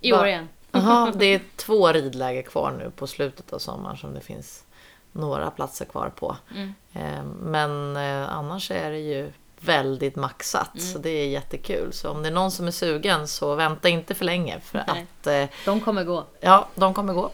[0.00, 0.48] I Va- år igen.
[0.72, 4.64] Jaha, det är två ridläger kvar nu på slutet av sommaren som det finns
[5.12, 6.36] några platser kvar på.
[6.54, 6.74] Mm.
[6.92, 11.92] Eh, Men eh, annars är det ju väldigt maxat så det är jättekul.
[11.92, 15.06] Så om det är någon som är sugen så vänta inte för länge för Nej.
[15.20, 16.24] att eh, De kommer gå.
[16.40, 17.30] ja, de kommer gå.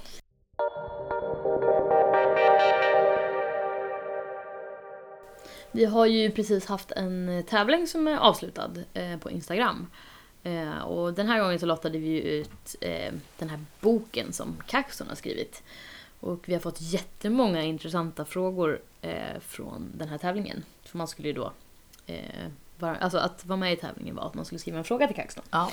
[5.70, 9.91] Vi har ju precis haft en eh, tävling som är avslutad eh, på Instagram.
[10.43, 15.09] Eh, och den här gången så lottade vi ut eh, den här boken som Caxton
[15.09, 15.62] har skrivit.
[16.20, 20.64] Och vi har fått jättemånga intressanta frågor eh, från den här tävlingen.
[20.84, 21.53] För man skulle ju då...
[22.07, 22.47] Eh,
[22.78, 25.16] vara, alltså att vara med i tävlingen var att man skulle skriva en fråga till
[25.16, 25.45] Caxton.
[25.51, 25.70] Ja.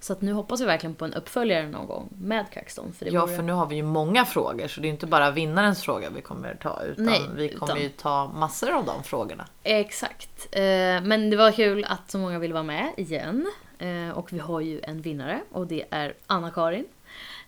[0.00, 2.46] Så att nu hoppas vi verkligen på en uppföljare någon gång med.
[2.52, 5.06] För det ja, vore- för nu har vi ju många frågor så det är inte
[5.06, 8.84] bara vinnarens fråga vi kommer ta utan Nej, vi kommer utan- ju ta massor av
[8.84, 9.46] de frågorna.
[9.62, 10.48] Exakt.
[10.52, 10.60] Eh,
[11.02, 13.52] men det var kul att så många vill vara med igen.
[13.80, 16.86] Eh, och vi har ju en vinnare och det är Anna-Karin.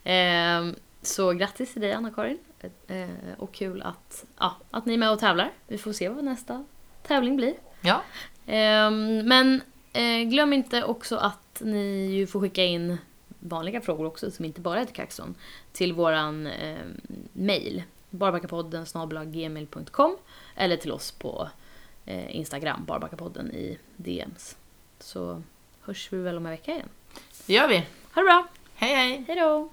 [0.04, 2.38] Eh, så grattis till dig Anna-Karin.
[2.86, 3.08] Eh,
[3.38, 5.52] och kul att, ja, att ni är med och tävlar.
[5.66, 6.64] Vi får se vad nästa
[7.02, 7.54] tävling blir.
[7.80, 8.02] Ja,
[8.46, 8.90] Eh,
[9.24, 9.62] men
[9.92, 12.98] eh, glöm inte också att ni ju får skicka in
[13.40, 15.34] vanliga frågor också som inte bara är till Kaxton
[15.72, 16.78] till våran eh,
[17.32, 18.86] mail barbackapodden
[19.26, 20.16] gmail.com
[20.56, 21.48] eller till oss på
[22.06, 24.56] eh, Instagram, barbackapodden i DMs.
[24.98, 25.42] Så
[25.84, 26.88] hörs vi väl om en vecka igen.
[27.46, 27.76] det gör vi.
[28.12, 28.46] Ha det bra!
[28.74, 29.24] Hej hej!
[29.28, 29.70] Hej då!